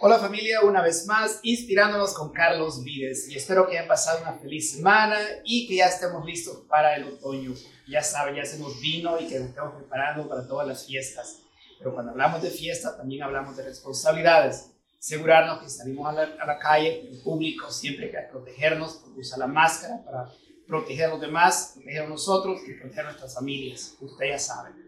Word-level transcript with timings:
Hola 0.00 0.20
familia, 0.20 0.60
una 0.62 0.80
vez 0.80 1.06
más, 1.06 1.40
inspirándonos 1.42 2.14
con 2.14 2.32
Carlos 2.32 2.84
Vides 2.84 3.28
y 3.28 3.34
espero 3.34 3.66
que 3.66 3.76
hayan 3.76 3.88
pasado 3.88 4.20
una 4.22 4.34
feliz 4.34 4.70
semana 4.70 5.18
y 5.42 5.66
que 5.66 5.74
ya 5.74 5.86
estemos 5.86 6.24
listos 6.24 6.58
para 6.68 6.94
el 6.94 7.02
otoño. 7.02 7.52
Ya 7.88 8.00
saben, 8.00 8.36
ya 8.36 8.42
hacemos 8.42 8.80
vino 8.80 9.18
y 9.18 9.26
que 9.26 9.40
nos 9.40 9.48
estamos 9.48 9.74
preparando 9.74 10.28
para 10.28 10.46
todas 10.46 10.68
las 10.68 10.86
fiestas. 10.86 11.40
Pero 11.80 11.94
cuando 11.94 12.12
hablamos 12.12 12.40
de 12.42 12.50
fiesta, 12.50 12.96
también 12.96 13.24
hablamos 13.24 13.56
de 13.56 13.64
responsabilidades. 13.64 14.70
Asegurarnos 15.00 15.64
que 15.64 15.68
salimos 15.68 16.08
a 16.08 16.12
la, 16.12 16.22
a 16.42 16.46
la 16.46 16.60
calle, 16.60 17.08
el 17.10 17.20
público, 17.20 17.68
siempre 17.72 18.08
que 18.12 18.18
protegernos, 18.30 19.02
usar 19.16 19.40
la 19.40 19.48
máscara 19.48 20.04
para 20.04 20.30
proteger 20.68 21.06
a 21.06 21.08
los 21.08 21.20
demás, 21.20 21.72
proteger 21.74 22.02
a 22.02 22.08
nosotros 22.08 22.60
y 22.68 22.74
proteger 22.74 23.00
a 23.00 23.08
nuestras 23.08 23.34
familias. 23.34 23.96
Ustedes 24.00 24.30
ya 24.30 24.38
saben. 24.38 24.87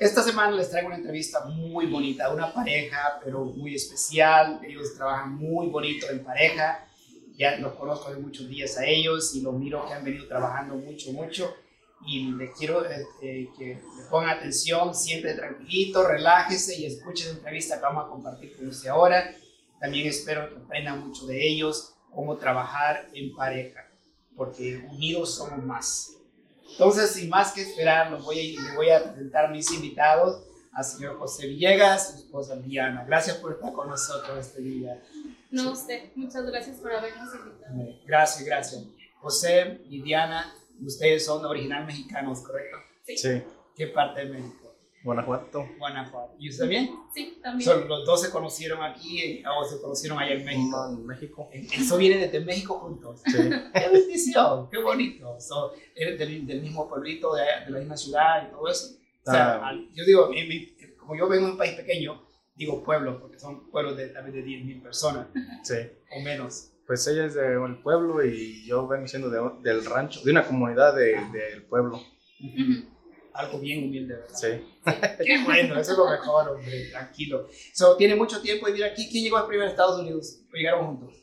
Esta 0.00 0.22
semana 0.22 0.56
les 0.56 0.70
traigo 0.70 0.86
una 0.86 0.96
entrevista 0.96 1.44
muy 1.44 1.84
bonita, 1.84 2.32
una 2.32 2.54
pareja, 2.54 3.20
pero 3.22 3.44
muy 3.44 3.74
especial. 3.74 4.58
Ellos 4.66 4.94
trabajan 4.94 5.34
muy 5.36 5.66
bonito 5.66 6.08
en 6.08 6.24
pareja. 6.24 6.88
Ya 7.36 7.58
los 7.58 7.74
conozco 7.74 8.10
de 8.10 8.18
muchos 8.18 8.48
días 8.48 8.78
a 8.78 8.86
ellos 8.86 9.34
y 9.34 9.42
los 9.42 9.52
miro 9.52 9.86
que 9.86 9.92
han 9.92 10.02
venido 10.02 10.26
trabajando 10.26 10.76
mucho, 10.76 11.12
mucho. 11.12 11.54
Y 12.06 12.32
les 12.32 12.50
quiero 12.56 12.82
eh, 12.86 13.04
eh, 13.20 13.50
que 13.58 13.66
le 13.74 14.02
pongan 14.08 14.38
atención, 14.38 14.94
siempre 14.94 15.34
tranquilito, 15.34 16.08
relájese 16.08 16.80
y 16.80 16.86
escuchen 16.86 17.26
la 17.26 17.34
entrevista 17.34 17.76
que 17.76 17.82
vamos 17.82 18.06
a 18.06 18.08
compartir 18.08 18.56
con 18.56 18.68
usted 18.68 18.88
ahora. 18.88 19.36
También 19.80 20.06
espero 20.06 20.48
que 20.48 20.64
aprendan 20.64 21.06
mucho 21.06 21.26
de 21.26 21.46
ellos, 21.46 21.94
cómo 22.10 22.38
trabajar 22.38 23.10
en 23.12 23.34
pareja, 23.34 23.86
porque 24.34 24.78
unidos 24.90 25.34
somos 25.34 25.62
más. 25.62 26.19
Entonces, 26.72 27.10
sin 27.10 27.28
más 27.28 27.52
que 27.52 27.62
esperar, 27.62 28.10
los 28.10 28.24
voy 28.24 28.56
a, 28.56 28.62
le 28.62 28.76
voy 28.76 28.90
a 28.90 29.04
presentar 29.04 29.50
mis 29.50 29.70
invitados, 29.72 30.44
al 30.72 30.84
señor 30.84 31.18
José 31.18 31.48
Villegas, 31.48 32.12
su 32.12 32.16
esposa 32.18 32.56
Diana. 32.56 33.04
Gracias 33.04 33.36
por 33.38 33.52
estar 33.52 33.72
con 33.72 33.88
nosotros 33.88 34.38
este 34.38 34.62
día. 34.62 35.02
No, 35.50 35.72
usted. 35.72 36.10
Muchas 36.14 36.44
gracias 36.46 36.78
por 36.78 36.92
habernos 36.92 37.34
invitado. 37.34 37.74
Gracias, 38.06 38.44
gracias. 38.44 38.84
José 39.20 39.80
y 39.88 40.00
Diana, 40.02 40.54
ustedes 40.80 41.24
son 41.24 41.44
original 41.44 41.86
mexicanos, 41.86 42.40
¿correcto? 42.40 42.76
Sí. 43.04 43.16
Sí, 43.16 43.42
¿Qué 43.74 43.88
parte 43.88 44.24
de 44.24 44.26
México? 44.26 44.69
Guanajuato. 45.02 45.66
Guanajuato. 45.78 46.34
¿Y 46.38 46.48
usted 46.50 46.62
también? 46.64 46.90
Sí, 47.14 47.38
también. 47.42 47.68
So, 47.70 47.84
los 47.86 48.04
dos 48.04 48.20
se 48.22 48.30
conocieron 48.30 48.82
aquí 48.82 49.42
o 49.44 49.64
se 49.64 49.80
conocieron 49.80 50.18
allá 50.18 50.34
en 50.34 50.44
México. 50.44 50.76
No, 50.88 50.98
en 50.98 51.06
México. 51.06 51.48
Eso 51.52 51.96
viene 51.96 52.18
desde 52.18 52.40
México 52.44 52.78
juntos. 52.80 53.22
Sí. 53.24 53.32
¡Qué 53.74 53.88
bendición! 53.92 54.68
¡Qué 54.70 54.78
bonito! 54.82 55.40
So, 55.40 55.72
¿Eres 55.94 56.18
del, 56.18 56.46
del 56.46 56.60
mismo 56.62 56.88
pueblito, 56.88 57.34
de, 57.34 57.42
de, 57.64 57.70
la 57.70 57.78
misma 57.78 57.96
ciudad 57.96 58.46
y 58.46 58.50
todo 58.50 58.68
eso? 58.68 58.94
O 59.26 59.30
sea, 59.30 59.54
Ah. 59.54 59.68
al- 59.68 59.88
yo 59.94 60.04
digo, 60.04 60.30
como 60.98 61.16
yo 61.16 61.28
vengo 61.28 61.46
de 61.46 61.52
un 61.52 61.58
país 61.58 61.72
pequeño, 61.74 62.22
digo 62.54 62.82
pueblo, 62.82 63.18
porque 63.20 63.38
son 63.38 63.70
pueblos 63.70 63.96
de 63.96 64.08
tal 64.08 64.24
vez 64.24 64.34
de 64.34 64.44
10.000 64.44 64.82
personas 64.82 65.28
Sí. 65.64 65.76
o 66.14 66.20
menos. 66.20 66.72
Pues 66.86 67.06
ella 67.06 67.24
es 67.24 67.34
del 67.34 67.78
pueblo 67.82 68.22
y 68.24 68.66
yo 68.66 68.86
vengo 68.86 69.06
siendo 69.06 69.30
de- 69.30 69.62
del 69.62 69.84
rancho, 69.86 70.20
de 70.22 70.30
una 70.30 70.44
comunidad 70.46 70.94
de- 70.94 71.16
del 71.32 71.62
pueblo. 71.64 71.96
Ujú. 71.96 72.84
Algo 73.40 73.58
bien 73.58 73.84
humilde, 73.84 74.16
¿verdad? 74.16 74.36
Sí. 74.36 74.48
Qué 75.24 75.42
bueno, 75.44 75.78
eso 75.80 75.92
es 75.92 75.98
lo 75.98 76.10
mejor, 76.10 76.48
hombre, 76.50 76.90
tranquilo. 76.90 77.48
So, 77.72 77.96
¿Tiene 77.96 78.14
mucho 78.14 78.42
tiempo 78.42 78.66
de 78.66 78.72
vivir 78.72 78.84
aquí? 78.86 79.08
¿Quién 79.10 79.24
llegó 79.24 79.38
al 79.38 79.46
primer 79.46 79.68
a 79.68 79.70
Estados 79.70 80.00
Unidos? 80.00 80.40
¿O 80.52 80.56
llegaron 80.56 80.86
juntos? 80.86 81.14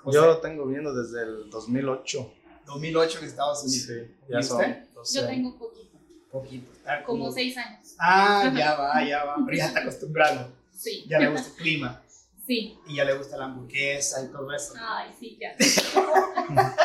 José. 0.00 0.16
Yo 0.16 0.36
tengo 0.38 0.64
viviendo 0.66 0.94
desde 0.94 1.22
el 1.22 1.50
2008. 1.50 2.32
2008 2.66 3.18
en 3.18 3.24
Estados 3.24 3.64
Unidos. 3.64 3.86
Sí, 3.86 4.14
¿Y 4.28 4.32
ya 4.32 4.42
son 4.42 4.60
usted? 4.60 4.84
12 4.94 5.20
Yo 5.20 5.26
tengo 5.26 5.58
poquito, 5.58 5.98
Poquito. 6.30 6.72
está 6.72 7.02
como 7.02 7.32
seis 7.32 7.56
años. 7.56 7.94
Ah, 7.98 8.52
ya 8.56 8.74
va, 8.78 9.04
ya 9.04 9.24
va. 9.24 9.36
Pero 9.44 9.58
ya 9.58 9.66
está 9.66 9.80
acostumbrado. 9.80 10.52
Sí. 10.72 11.04
Ya 11.08 11.18
le 11.18 11.28
gusta 11.30 11.48
el 11.48 11.54
clima. 11.56 12.02
Sí. 12.46 12.78
Y 12.86 12.94
ya 12.96 13.04
le 13.04 13.14
gusta 13.14 13.36
la 13.36 13.46
hamburguesa 13.46 14.24
y 14.24 14.28
todo 14.28 14.52
eso. 14.54 14.74
Ay, 14.78 15.10
sí, 15.18 15.36
ya. 15.40 15.56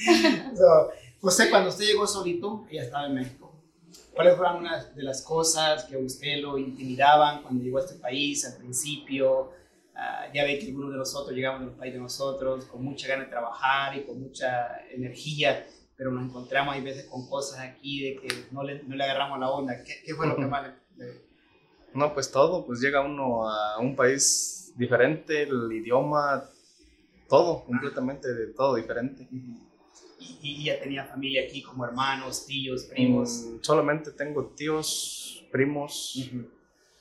So, 0.56 0.90
usted, 1.22 1.50
cuando 1.50 1.68
usted 1.70 1.84
llegó 1.84 2.06
solito, 2.06 2.64
ella 2.70 2.82
estaba 2.84 3.06
en 3.06 3.14
México. 3.14 3.52
¿Cuáles 4.14 4.36
fueron 4.36 4.56
unas 4.58 4.94
de 4.94 5.02
las 5.02 5.22
cosas 5.22 5.84
que 5.84 5.94
a 5.96 5.98
usted 5.98 6.40
lo 6.42 6.58
intimidaban 6.58 7.42
cuando 7.42 7.62
llegó 7.64 7.78
a 7.78 7.82
este 7.84 7.94
país 7.96 8.44
al 8.44 8.56
principio? 8.58 9.52
Ah, 9.94 10.26
ya 10.34 10.44
ve 10.44 10.58
que 10.58 10.66
algunos 10.66 10.92
de 10.92 10.98
nosotros 10.98 11.34
llegamos 11.34 11.60
del 11.60 11.70
país 11.70 11.92
de 11.92 12.00
nosotros 12.00 12.64
con 12.66 12.82
mucha 12.84 13.06
ganas 13.08 13.26
de 13.26 13.30
trabajar 13.30 13.96
y 13.96 14.04
con 14.04 14.20
mucha 14.20 14.80
energía, 14.90 15.66
pero 15.96 16.10
nos 16.10 16.24
encontramos 16.28 16.74
hay 16.74 16.80
veces 16.82 17.04
con 17.06 17.28
cosas 17.28 17.60
aquí 17.60 18.02
de 18.02 18.16
que 18.20 18.28
no 18.50 18.62
le, 18.62 18.82
no 18.84 18.96
le 18.96 19.04
agarramos 19.04 19.38
la 19.38 19.50
onda. 19.50 19.82
¿Qué, 19.84 20.02
qué 20.04 20.14
fue 20.14 20.26
lo 20.26 20.36
que 20.36 20.46
más 20.46 20.66
le, 20.96 21.04
le- 21.04 21.30
No, 21.94 22.14
pues 22.14 22.30
todo, 22.30 22.64
pues 22.66 22.80
llega 22.80 23.00
uno 23.00 23.48
a 23.50 23.78
un 23.78 23.96
país 23.96 24.72
diferente, 24.76 25.42
el 25.42 25.70
idioma, 25.72 26.44
todo, 27.28 27.64
completamente 27.64 28.32
de 28.32 28.46
todo 28.54 28.76
diferente. 28.76 29.28
Y, 30.20 30.38
y 30.42 30.64
ya 30.64 30.78
tenía 30.78 31.04
familia 31.04 31.42
aquí 31.44 31.62
como 31.62 31.84
hermanos, 31.84 32.46
tíos, 32.46 32.84
primos? 32.84 33.46
Mm, 33.46 33.62
solamente 33.62 34.12
tengo 34.12 34.46
tíos, 34.54 35.44
primos. 35.50 36.16
Ujú. 36.16 36.46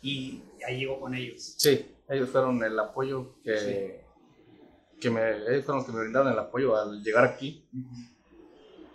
Y 0.02 0.42
ahí 0.66 0.80
llegó 0.80 1.00
con 1.00 1.14
ellos. 1.14 1.56
Sí, 1.58 1.86
ellos 2.08 2.30
fueron 2.30 2.64
el 2.64 2.80
apoyo 2.80 3.36
que, 3.44 4.02
que 5.00 5.10
me, 5.10 5.22
ellos 5.30 5.66
fueron 5.66 5.78
los 5.78 5.86
que 5.86 5.92
me 5.92 6.00
brindaron 6.02 6.32
el 6.32 6.40
apoyo 6.40 6.76
al 6.78 7.04
llegar 7.04 7.26
aquí. 7.26 7.66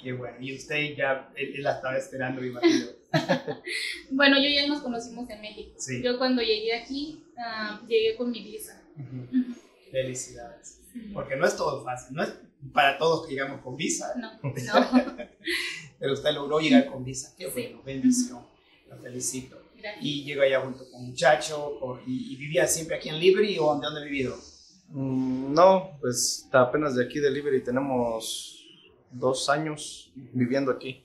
Qué 0.02 0.12
bueno. 0.12 0.36
Y 0.40 0.56
usted 0.56 0.94
ya, 0.96 1.30
él, 1.36 1.54
él 1.56 1.62
la 1.62 1.72
estaba 1.76 1.96
esperando, 1.96 2.40
me 2.40 2.48
imagino. 2.48 2.86
Bueno, 4.10 4.36
yo 4.38 4.48
ya 4.48 4.66
nos 4.66 4.80
conocimos 4.82 5.30
en 5.30 5.40
México. 5.40 5.74
Sí. 5.78 6.02
Yo 6.02 6.18
cuando 6.18 6.42
llegué 6.42 6.74
aquí, 6.74 7.24
ah, 7.38 7.80
llegué 7.86 8.16
con 8.16 8.30
mi 8.30 8.42
visa. 8.42 8.82
Ujú. 8.96 9.38
Ujú. 9.38 9.54
Felicidades. 9.90 10.80
Porque 11.12 11.36
no 11.36 11.46
es 11.46 11.56
todo 11.56 11.84
fácil, 11.84 12.16
no 12.16 12.22
es 12.24 12.30
para 12.72 12.96
todos 12.98 13.26
que 13.26 13.34
llegamos 13.34 13.60
con 13.60 13.76
visa, 13.76 14.12
No, 14.16 14.32
no. 14.42 14.52
pero 15.98 16.12
usted 16.12 16.32
logró 16.32 16.60
llegar 16.60 16.86
con 16.86 17.04
visa. 17.04 17.34
Qué 17.36 17.46
Sí. 17.46 17.52
bueno, 17.52 17.82
bendición. 17.84 18.42
La 18.88 18.96
felicito. 18.96 19.60
Gracias. 19.78 20.04
Y 20.04 20.24
llegó 20.24 20.42
allá 20.42 20.60
junto 20.60 20.88
con 20.90 21.00
un 21.02 21.08
muchacho, 21.10 21.78
con- 21.78 22.00
y, 22.06 22.32
y 22.32 22.36
vivía 22.36 22.66
siempre 22.66 22.96
aquí 22.96 23.08
en 23.10 23.18
Liberty 23.18 23.58
o 23.58 23.66
dónde 23.78 23.86
ha 24.00 24.04
vivido? 24.04 24.36
Mm, 24.88 25.52
No, 25.54 25.90
pues 26.00 26.48
apenas 26.52 26.94
de 26.96 27.04
aquí 27.04 27.18
de 27.20 27.30
Liberty 27.30 27.62
tenemos 27.64 28.64
dos 29.10 29.48
años 29.48 30.10
viviendo 30.14 30.70
aquí. 30.72 31.04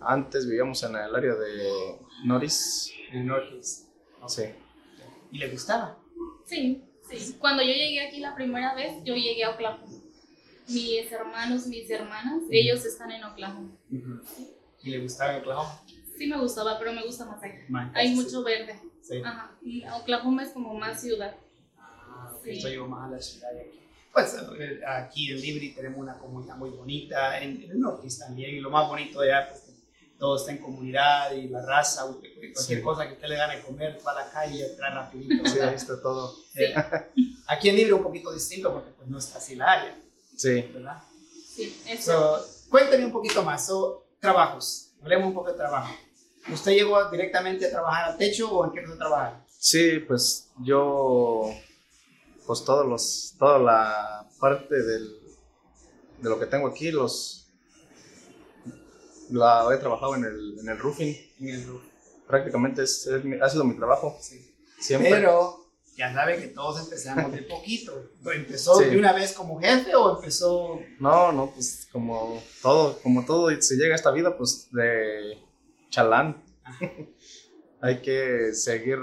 Antes 0.00 0.46
vivíamos 0.46 0.82
en 0.82 0.96
el 0.96 1.14
área 1.14 1.34
de 1.34 1.96
Norris. 2.24 2.92
En 3.10 3.20
el 3.20 3.26
Northeast. 3.26 3.88
Sí. 4.28 4.42
¿Y 5.32 5.38
le 5.38 5.48
gustaba? 5.48 5.98
Sí, 6.44 6.82
sí. 7.10 7.36
Cuando 7.38 7.62
yo 7.62 7.70
llegué 7.72 8.06
aquí 8.06 8.20
la 8.20 8.34
primera 8.34 8.74
vez, 8.74 8.92
yo 9.04 9.14
llegué 9.14 9.44
a 9.44 9.50
Oklahoma. 9.50 9.84
Mis 10.68 11.10
hermanos, 11.12 11.66
mis 11.66 11.90
hermanas, 11.90 12.42
ellos 12.50 12.84
están 12.84 13.10
en 13.10 13.24
Oklahoma. 13.24 13.70
¿Y 14.82 14.90
le 14.90 14.98
gustaba 15.00 15.38
Oklahoma? 15.38 15.80
Sí 16.16 16.26
me 16.26 16.38
gustaba, 16.38 16.78
pero 16.78 16.92
me 16.92 17.04
gusta 17.04 17.24
más 17.24 17.42
aquí. 17.42 17.56
Más, 17.68 17.94
Hay 17.94 18.08
sí. 18.10 18.14
mucho 18.14 18.42
verde. 18.44 18.78
Sí. 19.00 19.20
Ajá. 19.24 19.50
Y 19.62 19.84
Oklahoma 19.88 20.42
es 20.44 20.50
como 20.50 20.74
más 20.74 21.00
ciudad. 21.00 21.34
Ah, 21.78 22.32
ok, 22.34 22.44
Sí. 22.44 22.60
Yo 22.60 22.68
llego 22.68 22.88
más 22.88 23.08
a 23.08 23.14
la 23.14 23.20
ciudad 23.20 23.52
de 23.52 23.60
aquí. 23.62 23.78
Pues 24.12 24.36
eh, 24.58 24.80
aquí 24.86 25.30
en 25.32 25.40
Liberty 25.40 25.70
tenemos 25.74 25.98
una 25.98 26.18
comunidad 26.18 26.56
muy 26.56 26.70
bonita, 26.70 27.40
en, 27.40 27.62
en 27.62 27.70
el 27.70 27.80
Northeast 27.80 28.20
también, 28.20 28.54
y 28.54 28.60
lo 28.60 28.70
más 28.70 28.86
bonito 28.86 29.20
de 29.20 29.32
allá, 29.34 29.48
pues 29.48 29.62
todo 30.18 30.36
está 30.36 30.52
en 30.52 30.58
comunidad 30.58 31.32
y 31.32 31.48
la 31.48 31.64
raza, 31.64 32.04
cualquier 32.06 32.54
Sí. 32.56 32.80
cosa 32.82 33.08
que 33.08 33.14
usted 33.14 33.26
le 33.28 33.36
gane 33.36 33.62
comer, 33.62 33.98
va 34.06 34.12
a 34.12 34.24
la 34.26 34.30
calle 34.30 34.66
y 34.72 34.76
trae 34.76 34.94
rapidito. 34.94 35.48
Sí, 35.48 35.58
ahí 35.60 35.74
está 35.74 36.00
todo. 36.02 36.36
Eh, 36.54 36.74
aquí 37.48 37.70
en 37.70 37.76
Liberty 37.76 37.92
un 37.94 38.02
poquito 38.02 38.32
distinto 38.32 38.72
porque 38.72 38.90
pues 38.90 39.08
no 39.08 39.18
está 39.18 39.38
así 39.38 39.56
la 39.56 39.72
área, 39.72 39.98
Sí. 40.36 40.62
¿verdad? 40.74 41.02
Sí, 41.54 41.82
eso. 41.88 42.38
So, 42.38 42.68
cuéntame 42.70 43.04
un 43.06 43.12
poquito 43.12 43.42
más, 43.42 43.66
so, 43.66 44.04
trabajos, 44.20 44.90
hablemos 45.02 45.28
un 45.28 45.34
poco 45.34 45.50
de 45.52 45.56
trabajo. 45.58 45.92
¿Usted 46.52 46.72
llegó 46.72 47.08
directamente 47.10 47.66
a 47.66 47.70
trabajar 47.70 48.10
al 48.10 48.18
techo 48.18 48.50
o 48.50 48.64
en 48.64 48.72
qué 48.72 48.78
empezó 48.80 48.94
a 48.94 48.98
trabajar? 48.98 49.44
Sí, 49.58 50.00
pues 50.00 50.48
yo, 50.64 51.50
pues 52.46 52.64
todos 52.64 52.86
los, 52.86 53.34
toda 53.38 53.58
la 53.58 54.28
parte 54.40 54.74
del, 54.82 55.20
de 56.20 56.28
lo 56.28 56.38
que 56.40 56.46
tengo 56.46 56.66
aquí, 56.66 56.90
los, 56.90 57.46
la 59.30 59.66
he 59.72 59.78
trabajado 59.78 60.16
en 60.16 60.24
el, 60.24 60.58
en 60.58 60.68
el 60.68 60.78
roofing. 60.78 61.14
En 61.40 61.48
el 61.48 61.66
roof. 61.66 61.82
Prácticamente 62.26 62.82
es, 62.82 63.06
es 63.06 63.24
mi- 63.24 63.38
ha 63.40 63.48
sido 63.48 63.64
mi 63.64 63.76
trabajo. 63.76 64.16
Sí. 64.20 64.54
Siempre. 64.80 65.10
Pero 65.10 65.61
ya 65.96 66.12
sabe 66.12 66.38
que 66.40 66.48
todos 66.48 66.80
empezamos 66.84 67.32
de 67.32 67.42
poquito. 67.42 68.10
¿Empezó 68.32 68.76
Sí. 68.76 68.84
de 68.86 68.98
una 68.98 69.12
vez 69.12 69.32
como 69.32 69.60
jefe 69.60 69.94
o 69.94 70.16
empezó 70.16 70.80
No, 70.98 71.32
no, 71.32 71.50
pues 71.52 71.88
como 71.92 72.42
todo, 72.62 72.98
como 73.02 73.24
todo 73.24 73.50
se 73.60 73.76
llega 73.76 73.92
a 73.94 73.96
esta 73.96 74.10
vida, 74.10 74.36
pues 74.36 74.68
de 74.72 75.38
chalán. 75.90 76.42
Hay 77.80 78.00
que 78.00 78.52
seguir 78.54 78.98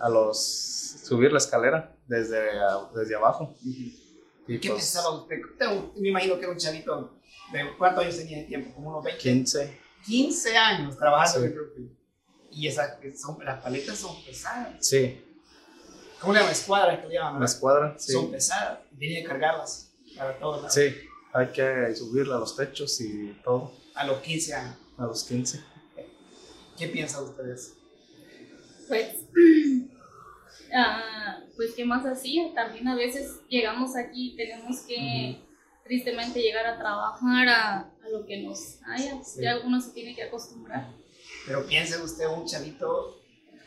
a 0.00 0.08
los, 0.08 0.40
subir 1.04 1.32
la 1.32 1.38
escalera 1.38 1.94
desde, 2.06 2.40
desde 2.94 3.14
abajo. 3.16 3.54
Y 3.64 4.58
¿Qué 4.58 4.70
pues, 4.70 4.80
pensaba 4.82 5.10
usted? 5.10 5.36
Me 5.96 6.08
imagino 6.08 6.36
que 6.36 6.42
era 6.44 6.52
un 6.52 6.58
chavito. 6.58 7.14
¿De 7.52 7.76
¿Cuántos 7.76 8.04
años 8.04 8.16
tenía 8.16 8.38
de 8.38 8.44
tiempo? 8.44 8.74
Como 8.74 8.90
unos 8.90 9.04
20. 9.04 9.20
15. 9.22 9.78
15 10.06 10.56
años 10.56 10.96
trabajando 10.96 11.40
Sí. 11.40 11.46
en 11.46 11.56
roofing. 11.56 11.98
Y 12.50 12.66
esas, 12.68 12.96
son, 13.20 13.44
las 13.44 13.62
paletas 13.62 13.98
son 13.98 14.16
pesadas. 14.24 14.74
Sí. 14.86 15.22
¿Cómo 16.20 16.32
le 16.32 16.38
llaman? 16.40 16.52
Escuadra, 16.52 17.00
que 17.00 17.08
le 17.08 17.14
llaman. 17.14 17.40
La 17.40 17.46
escuadra, 17.46 17.94
sí. 17.98 18.12
Son 18.12 18.30
pesadas, 18.30 18.80
tiene 18.98 19.22
que 19.22 19.28
cargarlas 19.28 19.92
para 20.16 20.38
todos 20.38 20.56
lados. 20.62 20.74
Sí, 20.74 20.94
hay 21.32 21.46
que 21.48 21.94
subirla 21.94 22.36
a 22.36 22.38
los 22.40 22.56
techos 22.56 23.00
y 23.00 23.36
todo, 23.44 23.72
A 23.94 24.04
los 24.06 24.18
15 24.20 24.54
años. 24.54 24.76
a 24.96 25.06
los 25.06 25.24
15. 25.24 25.62
¿Qué 26.76 26.88
piensan 26.88 27.24
ustedes? 27.24 27.74
Pues, 28.88 29.16
ah, 30.74 31.40
pues, 31.56 31.72
¿qué 31.74 31.84
más 31.84 32.04
así? 32.06 32.52
También 32.54 32.88
a 32.88 32.94
veces 32.96 33.40
llegamos 33.48 33.96
aquí 33.96 34.32
y 34.32 34.36
tenemos 34.36 34.80
que, 34.80 35.40
tristemente, 35.84 36.40
llegar 36.40 36.66
a 36.66 36.78
trabajar 36.78 37.48
a, 37.48 37.78
a 37.80 38.08
lo 38.10 38.24
que 38.26 38.42
nos 38.42 38.78
haya. 38.86 39.22
Sí. 39.22 39.42
Ya 39.42 39.58
uno 39.64 39.80
se 39.80 39.92
tiene 39.92 40.14
que 40.14 40.22
acostumbrar. 40.24 40.88
Pero 41.46 41.66
piense 41.66 42.00
usted, 42.02 42.26
un 42.26 42.46
chavito, 42.46 43.17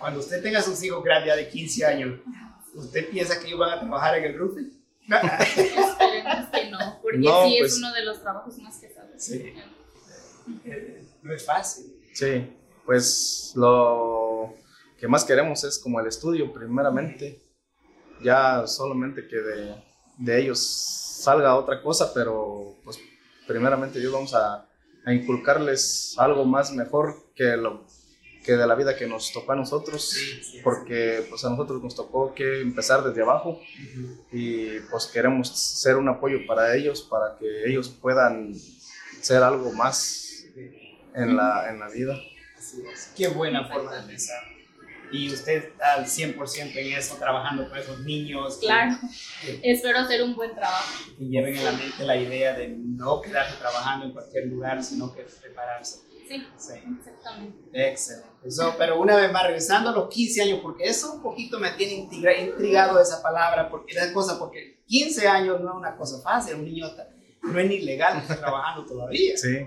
cuando 0.02 0.20
usted 0.20 0.42
tenga 0.44 0.62
sus 0.62 0.82
hijos 0.84 1.04
grandes 1.04 1.28
ya 1.28 1.36
de 1.38 1.48
15 1.50 1.86
años, 1.86 2.20
¿usted 2.74 3.10
piensa 3.10 3.40
que 3.40 3.48
ellos 3.48 3.60
van 3.60 3.78
a 3.78 3.80
trabajar 3.80 4.18
en 4.18 4.26
el 4.26 4.38
roofing? 4.38 4.72
Esperemos 5.08 6.48
que 6.52 6.70
no, 6.70 7.00
porque 7.02 7.18
No, 7.20 7.46
sí 7.46 7.56
pues- 7.60 7.72
es 7.74 7.78
uno 7.80 7.94
de 7.94 8.06
los 8.06 8.22
trabajos 8.22 8.58
más 8.60 8.78
pesados. 8.78 9.12
Sí. 9.18 9.54
no 11.22 11.34
es 11.34 11.46
fácil. 11.46 11.86
Sí, 12.14 12.48
pues 12.86 13.54
lo 13.56 14.54
que 15.00 15.08
más 15.08 15.24
queremos 15.24 15.64
es 15.64 15.80
como 15.80 16.00
el 16.00 16.08
estudio, 16.08 16.52
primeramente. 16.52 17.42
Ya 18.24 18.68
solamente 18.68 19.28
que 19.28 19.38
de, 19.38 19.76
de 20.18 20.40
ellos 20.42 20.60
salga 20.60 21.56
otra 21.56 21.82
cosa, 21.82 22.14
pero 22.14 22.76
pues 22.84 23.00
primeramente 23.48 24.00
Dios 24.00 24.12
vamos 24.14 24.34
a, 24.36 24.68
a 25.06 25.14
inculcarles 25.14 26.14
algo 26.18 26.46
más 26.46 26.72
mejor 26.72 27.16
que 27.34 27.58
lo 27.58 27.86
que 28.44 28.54
de 28.54 28.66
la 28.68 28.76
vida 28.76 28.96
que 28.96 29.06
nos 29.08 29.32
tocó 29.32 29.52
a 29.52 29.56
nosotros, 29.56 30.10
Sí, 30.10 30.44
sí, 30.44 30.60
porque 30.64 31.26
pues 31.30 31.44
a 31.46 31.50
nosotros 31.50 31.82
nos 31.84 31.96
tocó 31.96 32.34
que 32.34 32.62
empezar 32.62 33.04
desde 33.04 33.22
abajo 33.22 33.52
Ujú. 33.52 34.18
y 34.32 34.80
pues 34.90 35.06
queremos 35.08 35.50
ser 35.50 35.96
un 35.98 36.10
apoyo 36.10 36.40
para 36.48 36.76
ellos, 36.76 37.02
para 37.04 37.38
que 37.38 37.70
ellos 37.70 37.90
puedan 37.90 38.54
ser 39.22 39.44
algo 39.44 39.72
más 39.74 40.46
en 41.14 41.36
la, 41.38 41.70
en 41.70 41.80
la 41.80 41.90
vida. 41.90 42.16
Así 42.58 42.82
es. 42.92 43.12
Qué 43.16 43.28
buena 43.28 43.68
forma 43.68 43.96
de 43.96 44.08
pensar. 44.08 44.42
Y 45.14 45.28
usted 45.32 45.66
está 45.66 45.96
al 45.96 46.06
100% 46.06 46.72
en 46.74 46.94
eso, 46.98 47.18
trabajando 47.18 47.68
con 47.68 47.78
esos 47.78 48.00
niños. 48.00 48.58
que- 48.60 48.66
Claro, 48.68 48.98
Que, 49.46 49.60
espero 49.72 50.00
hacer 50.00 50.24
un 50.24 50.36
buen 50.36 50.56
trabajo. 50.56 50.94
que 51.18 51.26
lleven 51.26 51.56
en 51.58 51.66
la 51.66 51.72
mente 51.74 52.04
la 52.06 52.16
idea 52.16 52.54
de 52.54 52.70
no 52.70 53.22
quedarse 53.22 53.58
trabajando 53.58 54.06
en 54.06 54.14
cualquier 54.14 54.48
lugar, 54.48 54.82
sino 54.82 55.14
que 55.14 55.24
prepararse. 55.42 56.00
Sí, 56.32 56.48
Sí. 56.58 56.74
exactamente. 57.00 57.58
Excelente. 57.92 58.28
Eso, 58.44 58.74
pero 58.78 59.00
una 59.00 59.16
vez 59.18 59.32
más, 59.32 59.44
regresando 59.44 59.90
a 59.90 59.94
los 59.94 60.10
15 60.10 60.42
años, 60.42 60.60
porque 60.64 60.86
eso 60.86 61.14
un 61.14 61.22
poquito 61.22 61.60
me 61.60 61.72
tiene 61.72 61.94
intriga- 61.94 62.38
intrigado 62.38 63.00
esa 63.00 63.22
palabra, 63.22 63.70
porque 63.70 63.94
esa 63.94 64.12
cosa, 64.14 64.40
porque 64.40 64.80
15 64.88 65.28
años 65.28 65.60
no 65.62 65.70
es 65.72 65.76
una 65.76 65.96
cosa 65.96 66.22
fácil, 66.22 66.56
un 66.56 66.66
niño 66.66 66.88
está- 66.88 67.08
no 67.44 67.60
es 67.60 67.68
ni 67.70 67.80
legal 67.82 68.18
estar 68.20 68.40
trabajando 68.40 68.86
todavía. 68.86 69.38
Sí, 69.38 69.60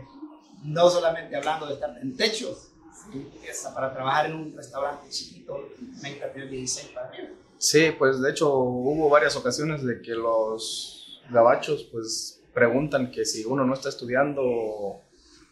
No 0.66 0.88
solamente 0.88 1.36
hablando 1.36 1.66
de 1.66 1.74
estar 1.74 1.94
en 2.00 2.16
techos, 2.16 2.70
sí, 3.12 3.28
para 3.74 3.92
trabajar 3.92 4.26
en 4.26 4.34
un 4.34 4.56
restaurante 4.56 5.10
chiquito, 5.10 5.68
me 6.02 6.12
tener 6.12 6.48
16 6.48 6.88
para 6.94 7.08
arriba. 7.08 7.28
Sí, 7.58 7.90
pues 7.98 8.18
de 8.22 8.30
hecho 8.30 8.50
hubo 8.50 9.10
varias 9.10 9.36
ocasiones 9.36 9.84
de 9.84 10.00
que 10.00 10.12
los 10.12 11.20
gabachos 11.30 11.84
pues 11.92 12.40
preguntan 12.54 13.10
que 13.10 13.26
si 13.26 13.44
uno 13.44 13.64
no 13.66 13.74
está 13.74 13.90
estudiando, 13.90 15.02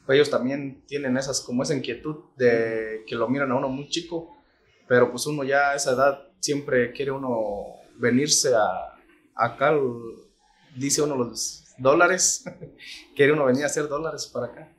pues 0.07 0.17
ellos 0.17 0.31
también 0.31 0.83
tienen 0.87 1.17
esas 1.17 1.41
como 1.41 1.63
esa 1.63 1.75
inquietud 1.75 2.17
de 2.37 3.05
que 3.07 3.15
lo 3.15 3.29
miran 3.29 3.51
a 3.53 3.57
uno 3.57 3.69
muy 3.69 3.89
chico, 3.89 4.37
pero 4.89 5.11
pues 5.11 5.27
uno 5.27 5.45
ya 5.45 5.71
a 5.71 5.75
esa 5.77 5.93
edad 5.93 6.29
siempre 6.41 6.93
quiere 6.93 7.13
uno 7.13 7.77
venirse 7.97 8.55
a 8.55 8.97
acá, 9.35 9.73
dice 10.77 11.03
uno 11.03 11.17
los 11.17 11.65
dólares, 11.79 12.45
quiere 13.17 13.33
uno 13.33 13.45
venir 13.47 13.65
a 13.65 13.67
hacer 13.67 13.89
dólares 13.89 14.27
para 14.27 14.47
acá. 14.47 14.73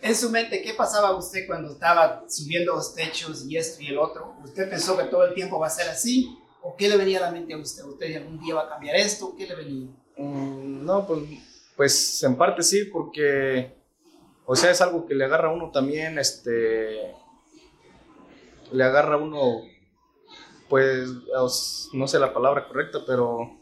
En 0.00 0.14
su 0.14 0.30
mente, 0.30 0.62
¿qué 0.62 0.74
pasaba 0.74 1.16
usted 1.16 1.46
cuando 1.46 1.72
estaba 1.72 2.24
subiendo 2.28 2.74
los 2.74 2.94
techos 2.94 3.44
y 3.46 3.56
esto 3.56 3.82
y 3.82 3.88
el 3.88 3.98
otro? 3.98 4.36
¿Usted 4.44 4.70
pensó 4.70 4.96
que 4.96 5.04
todo 5.04 5.24
el 5.26 5.34
tiempo 5.34 5.58
va 5.58 5.66
a 5.66 5.70
ser 5.70 5.88
así? 5.88 6.38
¿O 6.62 6.76
qué 6.76 6.88
le 6.88 6.96
venía 6.96 7.18
a 7.18 7.22
la 7.22 7.30
mente 7.32 7.52
a 7.54 7.58
usted? 7.58 7.84
¿Usted 7.84 8.16
algún 8.16 8.38
día 8.38 8.54
va 8.54 8.62
a 8.62 8.68
cambiar 8.68 8.94
esto? 8.96 9.34
¿Qué 9.36 9.46
le 9.46 9.54
venía? 9.56 9.88
Mm, 10.16 10.84
No, 10.84 11.04
pues, 11.06 11.22
pues 11.76 12.22
en 12.22 12.36
parte 12.36 12.62
sí, 12.62 12.84
porque, 12.84 13.77
o 14.50 14.56
sea, 14.56 14.70
es 14.70 14.80
algo 14.80 15.04
que 15.04 15.14
le 15.14 15.26
agarra 15.26 15.50
a 15.50 15.52
uno 15.52 15.70
también, 15.70 16.18
este, 16.18 17.14
le 18.72 18.82
agarra 18.82 19.16
a 19.16 19.18
uno, 19.18 19.60
pues, 20.70 21.10
no 21.92 22.08
sé 22.08 22.18
la 22.18 22.32
palabra 22.32 22.66
correcta, 22.66 23.00
pero 23.06 23.58